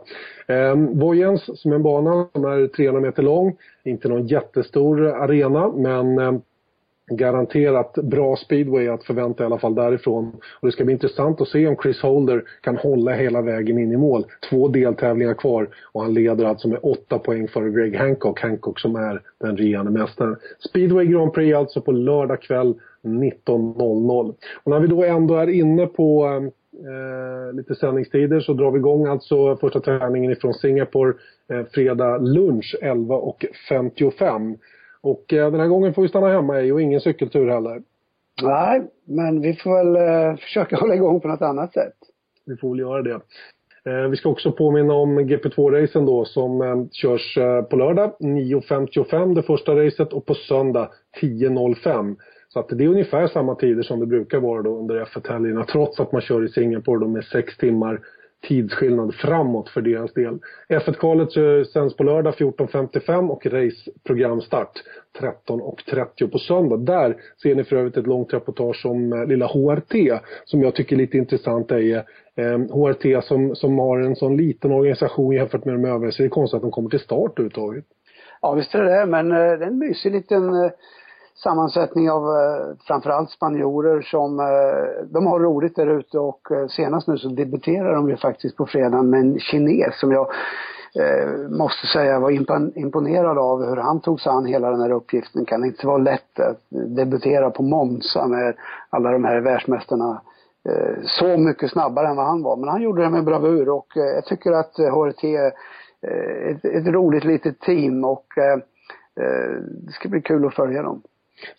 Eh, 0.47 0.75
Vojens 0.75 1.61
som 1.61 1.71
är 1.71 1.75
en 1.75 1.83
bana 1.83 2.27
som 2.33 2.45
är 2.45 2.67
300 2.67 3.01
meter 3.01 3.23
lång, 3.23 3.55
inte 3.83 4.09
någon 4.09 4.27
jättestor 4.27 5.07
arena 5.07 5.71
men 5.71 6.19
eh, 6.19 6.31
garanterat 7.11 7.93
bra 7.93 8.35
speedway 8.35 8.87
att 8.87 9.03
förvänta 9.03 9.43
i 9.43 9.45
alla 9.45 9.59
fall 9.59 9.75
därifrån. 9.75 10.27
Och 10.59 10.67
det 10.67 10.71
ska 10.71 10.85
bli 10.85 10.93
intressant 10.93 11.41
att 11.41 11.47
se 11.47 11.67
om 11.67 11.75
Chris 11.75 12.01
Holder 12.01 12.43
kan 12.61 12.77
hålla 12.77 13.11
hela 13.11 13.41
vägen 13.41 13.77
in 13.77 13.91
i 13.91 13.97
mål. 13.97 14.25
Två 14.49 14.67
deltävlingar 14.67 15.33
kvar 15.33 15.69
och 15.91 16.01
han 16.01 16.13
leder 16.13 16.45
alltså 16.45 16.67
med 16.67 16.79
åtta 16.83 17.19
poäng 17.19 17.47
före 17.47 17.69
Greg 17.69 17.95
Hancock. 17.95 18.41
Hancock 18.41 18.79
som 18.79 18.95
är 18.95 19.21
den 19.39 19.57
regerande 19.57 19.91
mästaren. 19.91 20.35
Speedway 20.69 21.05
Grand 21.05 21.33
Prix 21.33 21.55
alltså 21.57 21.81
på 21.81 21.91
lördag 21.91 22.41
kväll 22.41 22.75
19.00. 23.03 24.35
Och 24.63 24.71
när 24.71 24.79
vi 24.79 24.87
då 24.87 25.03
ändå 25.03 25.35
är 25.35 25.47
inne 25.47 25.87
på 25.87 26.25
eh, 26.25 26.43
eh 26.77 27.53
lite 27.53 27.75
sändningstider 27.75 28.39
så 28.39 28.53
drar 28.53 28.71
vi 28.71 28.77
igång 28.77 29.05
alltså 29.05 29.57
första 29.57 29.79
träningen 29.79 30.31
ifrån 30.31 30.53
Singapore 30.53 31.13
eh, 31.51 31.63
fredag 31.73 32.17
lunch 32.17 32.75
11.55. 32.81 34.57
Och 35.01 35.33
eh, 35.33 35.51
den 35.51 35.59
här 35.59 35.67
gången 35.67 35.93
får 35.93 36.01
vi 36.01 36.07
stanna 36.07 36.27
hemma 36.27 36.61
i 36.61 36.71
och 36.71 36.81
ingen 36.81 37.01
cykeltur 37.01 37.47
heller. 37.47 37.81
Nej, 38.41 38.81
men 39.05 39.41
vi 39.41 39.53
får 39.53 39.77
väl 39.77 39.95
eh, 39.95 40.37
försöka 40.37 40.75
hålla 40.75 40.95
igång 40.95 41.19
på 41.19 41.27
något 41.27 41.41
annat 41.41 41.73
sätt. 41.73 41.95
Vi 42.45 42.57
får 42.57 42.69
väl 42.69 42.79
göra 42.79 43.01
det. 43.01 43.19
Eh, 43.87 44.09
vi 44.09 44.17
ska 44.17 44.29
också 44.29 44.51
påminna 44.51 44.93
om 44.93 45.19
GP2-racen 45.19 46.05
då 46.05 46.25
som 46.25 46.61
eh, 46.61 46.75
körs 46.91 47.37
eh, 47.37 47.61
på 47.61 47.75
lördag 47.75 48.13
9.55 48.19 49.35
det 49.35 49.43
första 49.43 49.85
racet 49.85 50.13
och 50.13 50.25
på 50.25 50.33
söndag 50.33 50.89
10.05. 51.21 52.15
Så 52.49 52.59
att 52.59 52.69
det 52.69 52.83
är 52.83 52.87
ungefär 52.87 53.27
samma 53.27 53.55
tider 53.55 53.83
som 53.83 53.99
det 53.99 54.05
brukar 54.05 54.39
vara 54.39 54.61
då 54.61 54.79
under 54.79 55.05
F1-helgerna 55.05 55.63
trots 55.63 55.99
att 55.99 56.11
man 56.11 56.21
kör 56.21 56.45
i 56.45 56.49
Singapore 56.49 56.99
då 56.99 57.07
med 57.07 57.23
sex 57.23 57.57
timmar 57.57 57.99
tidsskillnad 58.41 59.15
framåt 59.15 59.69
för 59.69 59.81
deras 59.81 60.13
del. 60.13 60.39
F1-kvalet 60.69 61.37
eh, 61.37 61.63
sänds 61.73 61.97
på 61.97 62.03
lördag 62.03 62.33
14.55 62.33 63.29
och 63.29 63.45
raceprogramstart 63.45 64.83
13.30 65.19 66.31
på 66.31 66.39
söndag. 66.39 66.77
Där 66.77 67.15
ser 67.43 67.55
ni 67.55 67.63
för 67.63 67.75
övrigt 67.75 67.97
ett 67.97 68.07
långt 68.07 68.33
reportage 68.33 68.85
om 68.85 69.13
eh, 69.13 69.25
lilla 69.25 69.45
HRT 69.45 70.19
som 70.45 70.61
jag 70.61 70.75
tycker 70.75 70.95
är 70.95 70.99
lite 70.99 71.17
intressant 71.17 71.71
är 71.71 71.95
eh, 72.35 72.59
HRT 72.59 73.23
som, 73.23 73.55
som 73.55 73.79
har 73.79 73.99
en 73.99 74.15
sån 74.15 74.37
liten 74.37 74.71
organisation 74.71 75.35
jämfört 75.35 75.65
med 75.65 75.75
de 75.75 75.85
övriga 75.85 76.11
så 76.11 76.23
det 76.23 76.27
är 76.27 76.29
konstigt 76.29 76.55
att 76.55 76.61
de 76.61 76.71
kommer 76.71 76.89
till 76.89 76.99
start 76.99 77.31
överhuvudtaget. 77.31 77.85
Ja 78.41 78.53
visst 78.53 78.75
är 78.75 78.83
det 78.83 78.99
det, 78.99 79.05
men 79.05 79.29
det 79.29 79.35
är 79.35 79.61
en 79.61 79.77
mysig 79.77 80.11
liten 80.11 80.71
sammansättning 81.43 82.11
av 82.11 82.23
eh, 82.23 82.75
framförallt 82.87 83.31
spanjorer 83.31 84.01
som, 84.01 84.39
eh, 84.39 85.05
de 85.13 85.27
har 85.27 85.39
roligt 85.39 85.75
där 85.75 85.99
ute 85.99 86.19
och 86.19 86.51
eh, 86.51 86.67
senast 86.67 87.07
nu 87.07 87.17
så 87.17 87.29
debuterar 87.29 87.95
de 87.95 88.09
ju 88.09 88.17
faktiskt 88.17 88.57
på 88.57 88.65
fredagen 88.65 89.09
med 89.09 89.19
en 89.19 89.39
kines 89.39 89.99
som 89.99 90.11
jag 90.11 90.27
eh, 90.95 91.49
måste 91.49 91.87
säga 91.87 92.19
var 92.19 92.31
imponerad 92.77 93.37
av 93.37 93.65
hur 93.65 93.75
han 93.75 93.99
tog 93.99 94.21
sig 94.21 94.29
an 94.29 94.45
hela 94.45 94.71
den 94.71 94.81
här 94.81 94.91
uppgiften. 94.91 95.41
Det 95.41 95.49
kan 95.49 95.65
inte 95.65 95.87
vara 95.87 95.97
lätt 95.97 96.39
att 96.39 96.61
debutera 96.69 97.49
på 97.49 97.63
Monza 97.63 98.27
med 98.27 98.55
alla 98.89 99.11
de 99.11 99.23
här 99.23 99.41
världsmästarna 99.41 100.21
eh, 100.69 101.03
så 101.03 101.37
mycket 101.37 101.71
snabbare 101.71 102.07
än 102.07 102.15
vad 102.15 102.25
han 102.25 102.43
var. 102.43 102.57
Men 102.57 102.69
han 102.69 102.81
gjorde 102.81 103.03
det 103.03 103.09
med 103.09 103.23
bravur 103.23 103.69
och 103.69 103.97
eh, 103.97 104.03
jag 104.03 104.25
tycker 104.25 104.51
att 104.51 104.77
HRT 104.77 105.23
är 105.23 105.51
eh, 106.07 106.55
ett, 106.55 106.65
ett 106.65 106.87
roligt 106.87 107.23
litet 107.23 107.59
team 107.59 108.05
och 108.05 108.37
eh, 108.37 108.53
eh, 109.23 109.61
det 109.85 109.91
ska 109.91 110.09
bli 110.09 110.21
kul 110.21 110.45
att 110.45 110.55
följa 110.55 110.81
dem 110.81 111.01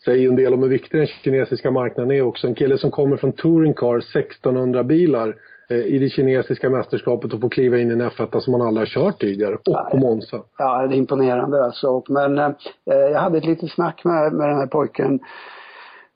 säger 0.05 0.29
en 0.29 0.37
del 0.37 0.55
om 0.55 0.63
hur 0.63 0.69
viktig 0.69 1.01
den 1.01 1.07
kinesiska 1.07 1.71
marknaden 1.71 2.11
är 2.11 2.23
också. 2.23 2.47
En 2.47 2.55
kille 2.55 2.79
som 2.79 2.91
kommer 2.91 3.17
från 3.17 3.33
Touring 3.33 3.75
Car, 3.75 3.99
1600 3.99 4.85
bilar 4.85 5.35
eh, 5.71 5.77
i 5.77 5.99
det 5.99 6.09
kinesiska 6.09 6.71
mästerskapet 6.71 7.33
och 7.33 7.41
får 7.41 7.49
kliva 7.49 7.79
in 7.79 7.91
i 7.91 7.93
en 7.93 8.03
F1 8.03 8.41
som 8.41 8.53
man 8.53 8.63
aldrig 8.63 8.89
har 8.89 9.03
kört 9.03 9.21
tidigare 9.21 9.55
och 9.55 9.91
på 9.91 9.97
Monza. 9.97 10.43
Ja, 10.59 10.87
det 10.87 10.95
är 10.95 10.99
imponerande 10.99 11.65
alltså. 11.65 12.03
Men 12.09 12.39
eh, 12.39 12.55
jag 12.87 13.21
hade 13.21 13.39
ett 13.39 13.47
litet 13.47 13.71
snack 13.71 14.05
med, 14.05 14.33
med 14.33 14.49
den 14.49 14.57
här 14.57 14.67
pojken 14.67 15.21
Eh, 15.21 15.23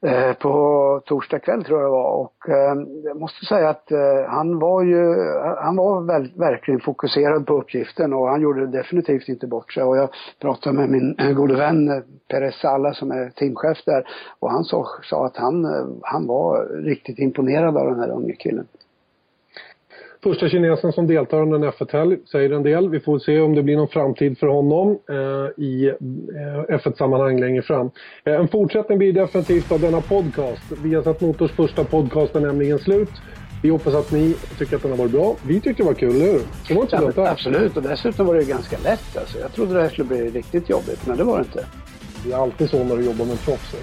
Eh, 0.06 0.32
på 0.32 1.00
torsdag 1.06 1.38
kväll 1.38 1.64
tror 1.64 1.80
jag 1.80 1.86
det 1.86 1.92
var. 1.92 2.10
Och 2.10 2.48
eh, 2.48 2.74
jag 3.04 3.20
måste 3.20 3.46
säga 3.46 3.68
att 3.68 3.92
eh, 3.92 4.24
han 4.28 4.58
var 4.58 4.82
ju, 4.82 5.14
han 5.58 5.76
var 5.76 6.00
väl, 6.00 6.32
verkligen 6.36 6.80
fokuserad 6.80 7.46
på 7.46 7.54
uppgiften 7.54 8.12
och 8.12 8.28
han 8.28 8.40
gjorde 8.40 8.66
definitivt 8.66 9.28
inte 9.28 9.46
bort 9.46 9.72
sig. 9.72 9.82
Och 9.82 9.96
jag 9.96 10.08
pratade 10.40 10.76
med 10.76 10.88
min 10.90 11.34
gode 11.34 11.56
vän 11.56 12.02
Perez 12.28 12.54
Salla 12.54 12.94
som 12.94 13.10
är 13.10 13.30
teamchef 13.30 13.84
där. 13.84 14.08
Och 14.38 14.50
han 14.50 14.64
sa, 14.64 14.86
sa 15.02 15.26
att 15.26 15.36
han, 15.36 15.64
han 16.02 16.26
var 16.26 16.64
riktigt 16.84 17.18
imponerad 17.18 17.76
av 17.76 17.86
den 17.86 18.00
här 18.00 18.10
unge 18.10 18.32
killen. 18.32 18.66
Första 20.22 20.48
kinesen 20.48 20.92
som 20.92 21.06
deltar 21.06 21.42
under 21.42 21.56
en 21.56 21.64
F1-helg, 21.72 22.18
säger 22.32 22.50
en 22.50 22.62
del. 22.62 22.88
Vi 22.88 23.00
får 23.00 23.18
se 23.18 23.40
om 23.40 23.54
det 23.54 23.62
blir 23.62 23.76
någon 23.76 23.88
framtid 23.88 24.38
för 24.38 24.46
honom 24.46 24.98
eh, 25.10 25.64
i 25.64 25.88
eh, 25.88 26.76
F1-sammanhang 26.76 27.40
längre 27.40 27.62
fram. 27.62 27.90
Eh, 28.24 28.34
en 28.34 28.48
fortsättning 28.48 28.98
blir 28.98 29.12
definitivt 29.12 29.72
av 29.72 29.80
denna 29.80 30.00
podcast. 30.00 30.62
Vi 30.84 30.94
har 30.94 31.02
sett 31.02 31.20
Motors 31.20 31.50
första 31.50 31.84
podcast 31.84 32.36
är 32.36 32.40
nämligen 32.40 32.78
slut. 32.78 33.10
Vi 33.62 33.68
hoppas 33.68 33.94
att 33.94 34.12
ni 34.12 34.36
tycker 34.58 34.76
att 34.76 34.82
den 34.82 34.90
har 34.90 34.98
varit 34.98 35.12
bra. 35.12 35.36
Vi 35.46 35.60
tyckte 35.60 35.82
det 35.82 35.86
var 35.86 35.94
kul, 35.94 36.10
eller 36.10 36.32
hur? 36.32 36.40
Det 36.68 36.74
var 36.74 36.82
inte 36.82 37.12
ja, 37.16 37.28
Absolut, 37.28 37.76
och 37.76 37.82
dessutom 37.82 38.26
var 38.26 38.34
det 38.34 38.44
ganska 38.44 38.76
lätt. 38.84 39.16
Alltså. 39.16 39.38
Jag 39.38 39.52
trodde 39.52 39.74
det 39.74 39.82
här 39.82 39.88
skulle 39.88 40.08
bli 40.08 40.30
riktigt 40.30 40.70
jobbigt, 40.70 41.06
men 41.06 41.16
det 41.16 41.24
var 41.24 41.38
det 41.38 41.44
inte. 41.44 41.66
Det 42.24 42.32
är 42.32 42.36
alltid 42.36 42.70
så 42.70 42.84
när 42.84 42.96
du 42.96 43.04
jobbar 43.04 43.24
med 43.24 43.44
proffs. 43.44 43.74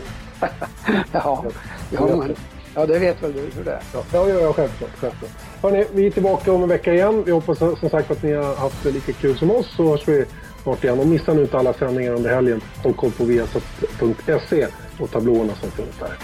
ja, 1.12 1.46
ja, 1.92 2.08
men, 2.08 2.36
ja, 2.80 2.86
det 2.86 3.00
vet 3.00 3.24
väl 3.24 3.34
du 3.34 3.40
hur 3.40 3.64
det 3.64 3.72
är. 3.72 3.82
Ja, 3.94 4.04
ja, 4.14 4.30
ja 4.30 4.54
självklart. 4.54 4.90
självklart. 4.96 5.32
Hörrni, 5.62 5.86
vi 5.94 6.08
är 6.08 6.12
tillbaka 6.12 6.54
om 6.54 6.64
en 6.64 6.70
vecka 6.70 6.94
igen. 6.94 7.24
Vi 7.26 7.32
hoppas 7.32 7.58
som 7.58 7.90
sagt 7.90 8.12
att 8.12 8.24
ni 8.24 8.34
har 8.34 8.56
haft 8.56 8.84
det 8.84 8.92
lika 8.92 9.14
kul 9.14 9.38
som 9.38 9.52
oss 9.52 9.76
så 9.76 9.90
hörs 9.90 10.08
vi 10.08 10.26
snart 10.64 10.84
igen. 10.84 11.00
Och 11.00 11.08
missa 11.08 11.34
nu 11.34 11.42
inte 11.42 11.58
alla 11.58 11.74
sändningar 11.74 12.14
under 12.14 12.30
helgen. 12.36 12.62
Håll 12.84 12.94
koll 12.94 13.12
på 13.12 13.24
viasat.se 13.24 14.68
och 15.00 15.12
tablåerna 15.12 15.56
som 15.56 15.72
finns 15.72 16.00
där. 16.00 16.18